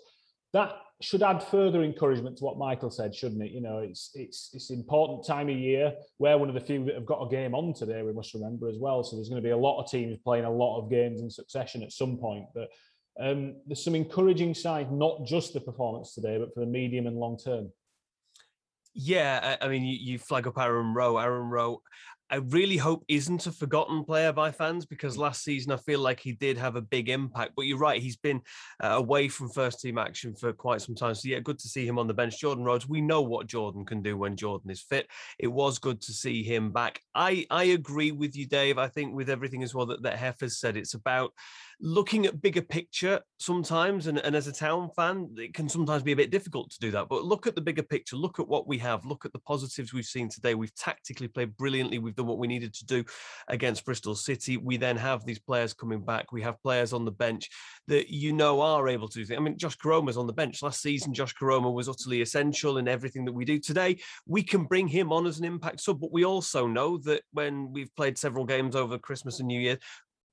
That 0.54 0.74
should 1.02 1.24
add 1.24 1.44
further 1.44 1.84
encouragement 1.84 2.38
to 2.38 2.44
what 2.44 2.58
Michael 2.58 2.92
said, 2.92 3.16
shouldn't 3.16 3.42
it? 3.42 3.52
You 3.52 3.62
know, 3.62 3.80
it's 3.80 4.12
it's 4.14 4.52
it's 4.54 4.70
important 4.70 5.26
time 5.26 5.50
of 5.50 5.56
year. 5.56 5.94
We're 6.20 6.38
one 6.38 6.50
of 6.50 6.56
the 6.56 6.62
few 6.62 6.86
that 6.86 6.96
have 6.96 7.06
got 7.06 7.26
a 7.26 7.30
game 7.30 7.56
on 7.56 7.74
today. 7.74 8.02
We 8.04 8.14
must 8.14 8.34
remember 8.34 8.68
as 8.68 8.78
well. 8.78 9.04
So 9.04 9.16
there's 9.16 9.30
going 9.30 9.42
to 9.42 9.48
be 9.48 9.52
a 9.52 9.58
lot 9.58 9.82
of 9.82 9.90
teams 9.90 10.18
playing 10.18 10.46
a 10.46 10.52
lot 10.52 10.80
of 10.80 10.90
games 10.90 11.22
in 11.22 11.30
succession 11.30 11.84
at 11.84 11.92
some 11.92 12.18
point. 12.18 12.46
But 12.54 12.70
um, 13.20 13.56
there's 13.66 13.84
some 13.84 13.96
encouraging 13.96 14.54
signs, 14.54 14.92
not 14.92 15.26
just 15.26 15.54
the 15.54 15.62
performance 15.62 16.14
today, 16.14 16.38
but 16.38 16.54
for 16.54 16.60
the 16.60 16.66
medium 16.66 17.08
and 17.08 17.18
long 17.18 17.38
term. 17.38 17.72
Yeah, 18.94 19.56
I, 19.62 19.70
mean, 19.70 19.86
you, 19.86 19.98
you 19.98 20.20
flag 20.20 20.48
up 20.48 20.58
Aaron 20.58 20.94
Rowe. 20.94 21.18
Aaron 21.18 21.50
Rowe, 21.50 21.82
I 22.32 22.38
really 22.38 22.78
hope 22.78 23.04
isn't 23.10 23.46
a 23.46 23.52
forgotten 23.52 24.06
player 24.06 24.32
by 24.32 24.52
fans 24.52 24.86
because 24.86 25.18
mm. 25.18 25.20
last 25.20 25.44
season 25.44 25.74
I 25.74 25.78
feel 25.78 26.00
like 26.00 26.20
he 26.22 26.32
did 26.32 26.58
have 26.58 26.78
a 26.78 26.82
big 26.82 27.10
impact. 27.10 27.52
But 27.56 27.64
you're 27.64 27.78
right, 27.78 28.02
he's 28.02 28.16
been 28.16 28.42
uh, 28.82 28.88
away 28.88 29.28
from 29.28 29.50
first 29.50 29.82
team 29.82 29.98
action 29.98 30.34
for 30.34 30.54
quite 30.54 30.82
some 30.82 30.96
time. 30.96 31.14
So 31.14 31.28
yeah, 31.28 31.40
good 31.40 31.60
to 31.60 31.68
see 31.68 31.86
him 31.86 32.00
on 32.00 32.08
the 32.08 32.14
bench. 32.14 32.40
Jordan 32.40 32.64
Rhodes, 32.64 32.88
we 32.88 33.02
know 33.02 33.22
what 33.22 33.48
Jordan 33.48 33.86
can 33.86 34.02
do 34.02 34.18
when 34.18 34.38
Jordan 34.38 34.72
is 34.72 34.82
fit. 34.82 35.08
It 35.38 35.48
was 35.48 35.78
good 35.78 36.00
to 36.02 36.14
see 36.14 36.42
him 36.42 36.72
back. 36.72 37.02
I 37.14 37.46
I 37.52 37.66
agree 37.66 38.12
with 38.12 38.36
you, 38.36 38.48
Dave. 38.48 38.78
I 38.78 38.88
think 38.88 39.14
with 39.14 39.30
everything 39.30 39.62
as 39.62 39.76
well 39.76 39.88
that 39.88 40.04
that 40.04 40.18
has 40.18 40.58
said, 40.58 40.78
it's 40.78 40.94
about 40.94 41.34
looking 41.82 42.26
at 42.26 42.42
bigger 42.42 42.62
picture 42.62 43.20
sometimes 43.40 44.08
and, 44.08 44.20
and 44.20 44.36
as 44.36 44.48
a 44.48 44.52
town 44.52 44.90
fan 44.96 45.28
it 45.38 45.54
can 45.54 45.68
sometimes 45.68 46.04
be 46.04 46.12
a 46.12 46.16
bit 46.16 46.30
difficult 46.30 46.70
to 46.70 46.80
do 46.80 46.92
that 46.92 47.10
but 47.10 47.26
look 47.26 47.48
at 47.48 47.56
the 47.56 47.62
bigger 47.62 47.82
picture 47.84 48.16
look 48.16 48.40
at 48.40 48.48
what 48.48 48.68
we 48.68 48.78
have 48.78 49.04
look 49.06 49.26
at 49.26 49.34
the 49.34 49.40
positives 49.40 49.94
we've 49.94 50.06
seen 50.06 50.30
today. 50.30 50.56
We've 50.56 50.76
tactically 50.76 51.28
played 51.28 51.56
brilliantly 51.58 52.00
we've 52.00 52.16
done 52.16 52.28
what 52.28 52.38
we 52.38 52.48
needed 52.48 52.74
to 52.76 52.86
do 52.86 53.04
against 53.48 53.86
bristol 53.86 54.16
city. 54.16 54.58
We 54.58 54.78
then 54.78 54.98
have 54.98 55.26
these 55.26 55.40
players 55.40 55.74
coming 55.74 56.04
back. 56.04 56.32
We 56.32 56.42
have 56.44 56.62
players 56.62 56.94
on 56.94 57.06
the 57.06 57.12
bench 57.12 57.50
that 57.88 58.10
you 58.10 58.34
know 58.34 58.62
are 58.62 58.88
able 58.88 59.08
to 59.10 59.20
do. 59.20 59.26
Things. 59.26 59.38
i 59.38 59.42
mean 59.42 59.58
josh 59.58 59.78
Koroma's 59.78 60.18
on 60.18 60.28
the 60.28 60.34
bench. 60.34 60.62
Last 60.62 60.82
season 60.82 61.14
josh 61.14 61.34
Koroma 61.36 61.74
was 61.74 61.90
utterly 61.90 62.22
essential 62.22 62.78
in 62.78 62.88
everything 62.88 63.26
that 63.26 63.34
we 63.34 63.46
do. 63.46 63.60
Today 63.60 64.00
we 64.26 64.44
can 64.44 64.66
bring 64.66 64.88
him 64.88 65.12
on 65.12 65.28
as 65.28 65.40
an 65.40 65.46
impact 65.46 65.82
sub 65.82 66.00
but 66.00 66.12
we 66.12 66.26
also 66.26 66.68
know 66.68 66.98
that 67.00 67.22
when 67.34 67.72
we've 67.72 67.94
played 67.96 68.18
several 68.18 68.46
games 68.46 68.76
over 68.76 68.98
christmas 68.98 69.40
and 69.40 69.48
new 69.48 69.60
year 69.60 69.78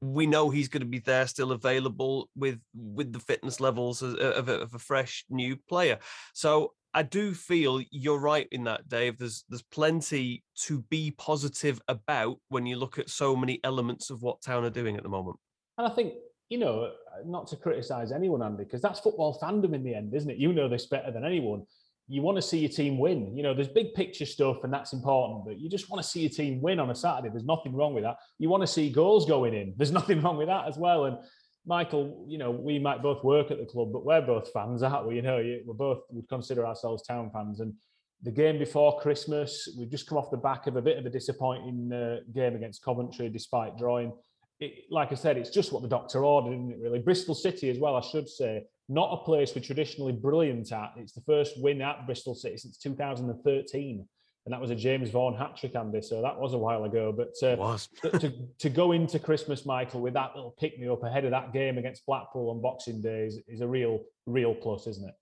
we 0.01 0.27
know 0.27 0.51
he's 0.51 0.69
going 0.69 0.83
to 0.83 0.87
be 0.87 1.01
there 1.01 1.27
still 1.27 1.53
available 1.53 2.29
with 2.37 2.61
with 2.75 3.13
the 3.13 3.19
fitness 3.19 3.61
levels 3.61 4.03
of, 4.03 4.15
of, 4.17 4.49
a, 4.49 4.61
of, 4.61 4.75
a, 4.75 4.79
fresh 4.79 5.25
new 5.29 5.57
player. 5.69 5.99
So 6.35 6.73
i 6.95 7.03
do 7.03 7.35
feel 7.35 7.83
you're 7.91 8.19
right 8.19 8.49
in 8.53 8.65
that 8.65 8.89
dave. 8.89 9.19
There's 9.19 9.45
there's 9.49 9.63
plenty 9.63 10.45
to 10.67 10.81
be 10.89 11.11
positive 11.13 11.81
about 11.89 12.39
when 12.49 12.67
you 12.67 12.77
look 12.77 12.99
at 12.99 13.11
so 13.11 13.37
many 13.37 13.61
elements 13.65 14.11
of 14.11 14.23
what 14.23 14.41
town 14.41 14.65
are 14.65 14.71
doing 14.71 14.97
at 14.97 15.03
the 15.03 15.09
moment. 15.09 15.37
And 15.77 15.87
i 15.87 15.91
think 15.91 16.15
you 16.49 16.59
know 16.59 16.85
uh, 16.85 16.91
not 17.27 17.47
to 17.49 17.57
criticize 17.57 18.11
anyone 18.11 18.43
andy 18.43 18.65
because 18.65 18.81
that's 18.81 19.01
football 19.01 19.39
fandom 19.43 19.75
in 19.75 19.85
the 19.85 19.95
end 19.95 20.15
isn't 20.15 20.31
it? 20.31 20.39
You 20.39 20.53
know 20.53 20.69
this 20.69 20.87
better 20.87 21.11
than 21.11 21.25
anyone 21.25 21.65
you 22.09 22.23
want 22.23 22.37
to 22.37 22.43
see 22.43 22.59
your 22.59 22.71
team 22.71 22.99
win. 22.99 23.37
You 23.37 23.43
know, 23.43 23.53
there's 23.53 23.69
big 23.69 23.93
picture 23.93 24.25
stuff, 24.25 24.65
and 24.65 24.73
that's 24.73 24.95
important, 24.95 25.45
but 25.45 25.61
you 25.61 25.69
just 25.69 25.91
want 25.91 26.03
to 26.03 26.09
see 26.09 26.21
your 26.21 26.31
team 26.31 26.61
win 26.63 26.81
on 26.81 26.91
a 26.91 26.95
Saturday. 26.95 27.29
There's 27.29 27.45
nothing 27.45 27.75
wrong 27.75 27.93
with 27.93 28.05
that. 28.05 28.17
You 28.39 28.49
want 28.49 28.63
to 28.63 28.67
see 28.67 28.91
goals 28.91 29.27
going 29.27 29.53
in. 29.55 29.75
There's 29.77 29.93
nothing 30.01 30.23
wrong 30.23 30.39
with 30.39 30.49
that 30.49 30.67
as 30.67 30.79
well. 30.79 31.05
And 31.05 31.19
Michael, 31.67 32.25
you 32.27 32.39
know, 32.39 32.51
we 32.51 32.79
might 32.79 33.03
both 33.03 33.23
work 33.23 33.51
at 33.51 33.59
the 33.59 33.67
club, 33.67 33.93
but 33.93 34.07
we're 34.07 34.23
both 34.23 34.51
fans, 34.53 34.83
aren't 34.83 35.07
we? 35.07 35.17
You 35.17 35.23
know, 35.23 35.37
we're 35.67 35.75
both 35.75 36.01
would 36.11 36.29
consider 36.29 36.67
ourselves 36.67 37.03
town 37.03 37.31
fans. 37.31 37.61
And 37.61 37.75
the 38.23 38.31
game 38.31 38.59
before 38.59 38.99
Christmas, 39.01 39.69
we've 39.79 39.91
just 39.91 40.09
come 40.09 40.17
off 40.17 40.31
the 40.31 40.39
back 40.39 40.67
of 40.67 40.77
a 40.77 40.83
bit 40.83 40.97
of 40.97 41.05
a 41.05 41.11
disappointing 41.11 41.93
uh, 41.93 42.21
game 42.35 42.57
against 42.57 42.83
Coventry, 42.83 43.29
despite 43.29 43.77
drawing. 43.77 44.13
It, 44.61 44.85
like 44.91 45.13
I 45.13 45.15
said, 45.15 45.37
it's 45.37 45.51
just 45.51 45.73
what 45.73 45.83
the 45.83 45.89
doctor 45.89 46.25
ordered, 46.25 46.55
isn't 46.55 46.73
it? 46.73 46.79
Really, 46.81 47.01
Bristol 47.01 47.35
City 47.35 47.69
as 47.69 47.79
well. 47.79 47.97
I 47.97 48.01
should 48.01 48.29
say, 48.31 48.65
not 48.89 49.13
a 49.13 49.25
place 49.25 49.55
we're 49.55 49.63
traditionally 49.63 50.13
brilliant 50.13 50.73
at. 50.73 50.93
It's 50.97 51.13
the 51.13 51.21
first 51.23 51.61
win 51.61 51.83
at 51.83 52.07
Bristol 52.07 52.35
City 52.35 52.57
since 52.57 52.79
2013 52.79 54.07
and 54.49 54.53
that 54.55 54.63
was 54.63 54.71
a 54.71 54.75
James 54.75 55.11
Vaughan 55.11 55.39
hat 55.39 55.59
trick, 55.59 55.77
Andy. 55.77 56.01
So 56.01 56.23
that 56.23 56.41
was 56.41 56.55
a 56.55 56.59
while 56.59 56.85
ago. 56.85 57.13
But 57.13 57.35
uh, 57.47 57.77
to, 58.19 58.33
to 58.59 58.71
go 58.71 58.93
into 58.93 59.19
Christmas, 59.19 59.67
Michael, 59.67 60.01
with 60.01 60.15
that 60.15 60.35
little 60.35 60.55
pick 60.59 60.79
me 60.79 60.89
up 60.89 61.03
ahead 61.03 61.27
of 61.27 61.33
that 61.33 61.53
game 61.53 61.77
against 61.77 62.07
Blackpool 62.07 62.49
on 62.49 62.63
Boxing 62.63 63.03
Day 63.03 63.27
is, 63.27 63.41
is 63.47 63.61
a 63.61 63.69
real, 63.69 64.01
real 64.25 64.55
plus, 64.55 64.87
isn't 64.87 65.07
it? 65.07 65.15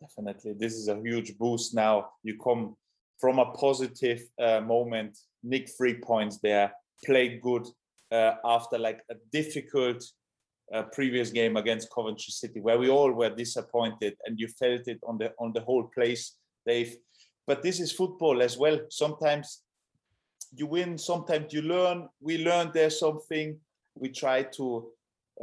Definitely. 0.00 0.54
This 0.54 0.72
is 0.76 0.88
a 0.88 0.98
huge 0.98 1.36
boost 1.36 1.74
now. 1.74 2.08
You 2.22 2.38
come 2.42 2.74
from 3.20 3.38
a 3.38 3.52
positive 3.52 4.22
uh, 4.40 4.62
moment, 4.62 5.18
nick 5.42 5.68
three 5.76 5.98
points 5.98 6.38
there, 6.38 6.72
played 7.04 7.42
good 7.42 7.66
uh, 8.12 8.36
after 8.46 8.78
like 8.78 9.00
a 9.10 9.16
difficult 9.30 10.02
uh, 10.72 10.82
previous 10.92 11.30
game 11.30 11.56
against 11.56 11.92
Coventry 11.92 12.30
City, 12.30 12.60
where 12.60 12.78
we 12.78 12.88
all 12.88 13.12
were 13.12 13.30
disappointed, 13.30 14.16
and 14.24 14.38
you 14.38 14.48
felt 14.48 14.88
it 14.88 15.00
on 15.06 15.18
the 15.18 15.32
on 15.38 15.52
the 15.52 15.60
whole 15.60 15.84
place, 15.94 16.36
Dave 16.66 16.96
but 17.46 17.62
this 17.62 17.80
is 17.80 17.92
football 17.92 18.42
as 18.42 18.56
well. 18.56 18.80
Sometimes 18.90 19.62
you 20.54 20.66
win, 20.66 20.96
sometimes 20.96 21.52
you 21.52 21.62
learn. 21.62 22.08
We 22.20 22.38
learn 22.38 22.70
there's 22.72 22.98
something. 22.98 23.58
We 23.94 24.08
try 24.10 24.44
to 24.56 24.88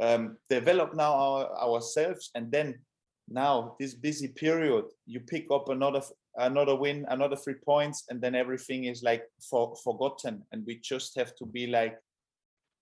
um, 0.00 0.36
develop 0.50 0.94
now 0.94 1.12
our, 1.12 1.58
ourselves, 1.58 2.30
and 2.34 2.50
then 2.50 2.80
now 3.28 3.76
this 3.78 3.94
busy 3.94 4.28
period, 4.28 4.84
you 5.06 5.20
pick 5.20 5.46
up 5.50 5.68
another 5.68 6.02
another 6.36 6.74
win, 6.74 7.04
another 7.08 7.36
three 7.36 7.56
points, 7.64 8.04
and 8.08 8.20
then 8.20 8.34
everything 8.34 8.84
is 8.84 9.02
like 9.02 9.24
for, 9.50 9.74
forgotten, 9.84 10.42
and 10.52 10.64
we 10.66 10.76
just 10.76 11.16
have 11.16 11.36
to 11.36 11.46
be 11.46 11.66
like 11.66 11.96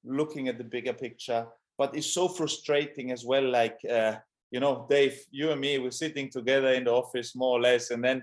looking 0.04 0.48
at 0.48 0.56
the 0.56 0.64
bigger 0.64 0.92
picture. 0.92 1.46
But 1.80 1.96
it's 1.96 2.12
so 2.12 2.28
frustrating 2.28 3.10
as 3.10 3.24
well. 3.24 3.48
Like 3.48 3.78
uh, 3.90 4.16
you 4.50 4.60
know, 4.60 4.86
Dave, 4.90 5.18
you 5.30 5.50
and 5.50 5.60
me, 5.62 5.78
we're 5.78 5.90
sitting 6.04 6.28
together 6.28 6.72
in 6.74 6.84
the 6.84 6.92
office 6.92 7.34
more 7.34 7.56
or 7.56 7.60
less, 7.62 7.90
and 7.90 8.04
then 8.04 8.22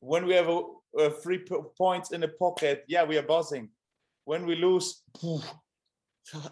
when 0.00 0.24
we 0.24 0.32
have 0.32 0.48
a, 0.48 0.62
a 0.98 1.10
three 1.10 1.44
points 1.76 2.12
in 2.12 2.22
the 2.22 2.28
pocket, 2.28 2.82
yeah, 2.88 3.04
we 3.04 3.18
are 3.18 3.22
buzzing. 3.22 3.68
When 4.24 4.46
we 4.46 4.56
lose, 4.56 5.02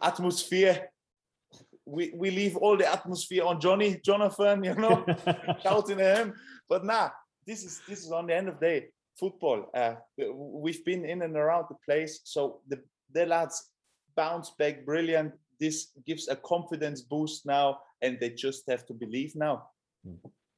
atmosphere, 0.02 0.90
we, 1.86 2.12
we 2.14 2.30
leave 2.30 2.58
all 2.58 2.76
the 2.76 2.92
atmosphere 2.92 3.44
on 3.44 3.58
Johnny, 3.58 3.98
Jonathan, 4.04 4.62
you 4.62 4.74
know, 4.74 5.06
shouting 5.62 6.02
at 6.02 6.18
him. 6.18 6.34
But 6.68 6.84
nah, 6.84 7.08
this 7.46 7.64
is 7.64 7.80
this 7.88 8.04
is 8.04 8.12
on 8.12 8.26
the 8.26 8.36
end 8.36 8.48
of 8.50 8.60
the 8.60 8.66
day 8.66 8.88
football. 9.18 9.70
Uh, 9.74 9.94
we've 10.34 10.84
been 10.84 11.06
in 11.06 11.22
and 11.22 11.34
around 11.34 11.64
the 11.70 11.76
place, 11.86 12.20
so 12.24 12.60
the 12.68 12.78
the 13.14 13.24
lads 13.24 13.70
bounce 14.16 14.50
back 14.58 14.84
brilliant. 14.84 15.32
This 15.62 15.78
gives 16.08 16.24
a 16.28 16.36
confidence 16.36 17.00
boost 17.12 17.46
now, 17.46 17.66
and 18.02 18.18
they 18.20 18.30
just 18.30 18.62
have 18.68 18.84
to 18.86 18.94
believe 18.94 19.32
now. 19.36 19.54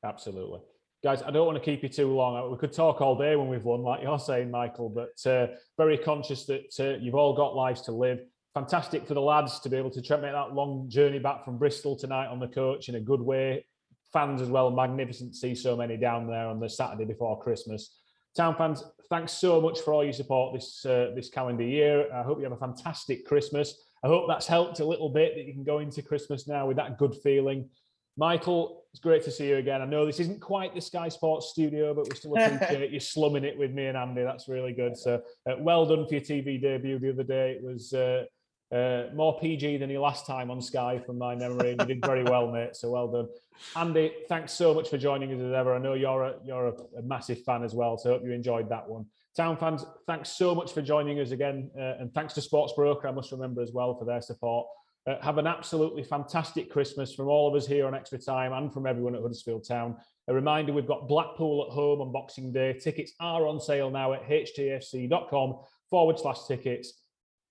Absolutely 0.03 0.61
guys, 1.05 1.23
I 1.23 1.31
don't 1.31 1.47
want 1.47 1.63
to 1.63 1.65
keep 1.65 1.83
you 1.83 1.91
too 1.91 2.11
long. 2.15 2.51
We 2.51 2.57
could 2.57 2.73
talk 2.73 3.03
all 3.03 3.15
day 3.15 3.37
when 3.37 3.49
we've 3.49 3.65
won, 3.65 3.83
like 3.83 4.03
you're 4.03 4.19
saying, 4.19 4.51
Michael, 4.51 4.89
but 4.89 5.31
uh, 5.31 5.49
very 5.77 5.99
conscious 5.99 6.47
that 6.47 6.75
uh, 6.81 6.99
you've 6.99 7.15
all 7.15 7.37
got 7.37 7.55
lives 7.55 7.83
to 7.83 7.93
live. 7.93 8.21
Fantastic 8.55 9.07
for 9.07 9.13
the 9.13 9.21
lads 9.21 9.61
to 9.61 9.69
be 9.69 9.77
able 9.77 9.91
to 9.91 10.01
make 10.01 10.33
that 10.33 10.55
long 10.55 10.89
journey 10.89 11.19
back 11.19 11.45
from 11.45 11.59
Bristol 11.59 11.95
tonight 11.95 12.29
on 12.29 12.41
the 12.41 12.49
coach 12.49 12.89
in 12.89 12.95
a 12.95 13.01
good 13.01 13.21
way. 13.21 13.67
Fans 14.15 14.41
as 14.41 14.49
well, 14.49 14.71
magnificent 14.71 15.33
to 15.33 15.39
see 15.39 15.55
so 15.55 15.77
many 15.77 15.99
down 15.99 16.27
there 16.27 16.47
on 16.47 16.59
the 16.59 16.71
Saturday 16.71 17.05
before 17.05 17.39
Christmas. 17.39 17.99
Town 18.35 18.57
fans, 18.57 18.83
thanks 19.11 19.33
so 19.33 19.61
much 19.61 19.81
for 19.81 19.93
all 19.93 20.05
your 20.05 20.13
support 20.13 20.55
this 20.55 20.87
uh, 20.87 21.11
this 21.15 21.29
calendar 21.29 21.65
year. 21.65 22.11
I 22.15 22.23
hope 22.23 22.39
you 22.39 22.45
have 22.45 22.53
a 22.53 22.57
fantastic 22.57 23.27
Christmas. 23.27 23.75
I 24.05 24.09
hope 24.09 24.27
that's 24.29 24.47
helped 24.47 24.81
a 24.81 24.85
little 24.85 25.09
bit 25.09 25.35
that 25.35 25.47
you 25.47 25.55
can 25.55 25.65
go 25.65 25.79
into 25.79 26.03
Christmas 26.03 26.47
now 26.47 26.67
with 26.67 26.77
that 26.77 26.99
good 26.99 27.15
feeling. 27.23 27.71
Michael, 28.19 28.85
it's 28.93 29.01
great 29.01 29.25
to 29.25 29.31
see 29.31 29.49
you 29.49 29.57
again. 29.57 29.81
I 29.81 29.87
know 29.87 30.05
this 30.05 30.21
isn't 30.21 30.41
quite 30.41 30.75
the 30.75 30.81
Sky 30.81 31.09
Sports 31.09 31.49
studio, 31.49 31.95
but 31.95 32.09
we 32.09 32.15
still 32.15 32.35
appreciate 32.37 32.91
you 32.91 33.01
slumming 33.01 33.45
it 33.45 33.59
with 33.59 33.73
me 33.73 33.87
and 33.87 33.97
Andy. 33.97 34.23
That's 34.23 34.47
really 34.47 34.75
good. 34.75 34.97
So, 34.97 35.23
uh, 35.51 35.55
well 35.59 35.87
done 35.87 36.07
for 36.07 36.15
your 36.15 36.21
TV 36.21 36.61
debut 36.61 36.99
the 36.99 37.11
other 37.11 37.23
day. 37.23 37.53
It 37.53 37.65
was 37.65 37.95
uh, 37.95 38.25
uh, 38.73 39.05
more 39.15 39.41
PG 39.41 39.79
than 39.79 39.89
your 39.89 40.03
last 40.03 40.27
time 40.27 40.51
on 40.51 40.61
Sky, 40.61 40.99
from 40.99 41.17
my 41.17 41.35
memory. 41.35 41.71
You 41.71 41.87
did 41.87 42.05
very 42.05 42.25
well, 42.25 42.53
mate. 42.53 42.77
So, 42.77 42.91
well 42.91 43.09
done, 43.09 43.29
Andy. 43.75 44.13
Thanks 44.29 44.53
so 44.53 44.75
much 44.75 44.91
for 44.91 44.99
joining 44.99 45.33
us 45.33 45.41
as 45.41 45.53
ever. 45.55 45.75
I 45.75 45.79
know 45.79 45.95
you're 45.95 46.25
a, 46.25 46.35
you're 46.45 46.69
a, 46.69 46.75
a 46.99 47.03
massive 47.03 47.43
fan 47.43 47.65
as 47.65 47.75
well. 47.75 47.97
So, 47.97 48.11
hope 48.11 48.23
you 48.23 48.33
enjoyed 48.33 48.69
that 48.69 48.87
one. 48.87 49.07
Town 49.37 49.57
fans, 49.57 49.85
thanks 50.07 50.31
so 50.31 50.55
much 50.55 50.73
for 50.73 50.81
joining 50.81 51.19
us 51.19 51.33
again, 51.33 51.71
uh, 51.77 51.95
and 51.99 52.13
thanks 52.15 52.35
to 52.35 52.41
Sports 52.41 52.73
Broker. 52.77 53.09
I 53.09 53.11
must 53.11 53.33
remember 53.33 53.63
as 53.63 53.73
well 53.73 53.97
for 53.99 54.05
their 54.05 54.21
support. 54.23 54.67
Uh, 55.07 55.17
have 55.21 55.39
an 55.39 55.47
absolutely 55.47 56.03
fantastic 56.03 56.71
Christmas 56.71 57.13
from 57.13 57.27
all 57.27 57.49
of 57.49 57.55
us 57.55 57.67
here 57.67 57.87
on 57.87 57.95
Extra 57.95 58.19
Time 58.19 58.53
and 58.53 58.73
from 58.73 58.87
everyone 58.87 59.15
at 59.15 59.21
Huddersfield 59.21 59.67
Town. 59.67 59.97
A 60.29 60.35
reminder 60.35 60.73
we've 60.73 60.87
got 60.87 61.09
Blackpool 61.09 61.67
at 61.69 61.75
home 61.75 62.01
on 62.01 62.13
Boxing 62.13 62.53
Day. 62.53 62.73
Tickets 62.75 63.13
are 63.21 63.47
on 63.47 63.61
sale 63.61 63.91
now 63.91 64.15
at 64.15 64.27
htfc.com 64.27 65.59
forward 65.91 66.19
slash 66.19 66.47
tickets. 66.47 67.03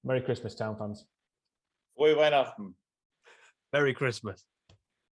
Merry 0.04 0.22
Christmas, 0.22 0.56
Town 0.56 0.76
fans. 0.78 1.06
We 1.98 2.10
Frohe 2.10 2.32
Weihnachten. 2.32 2.74
Merry 3.72 3.94
Christmas. 3.94 4.44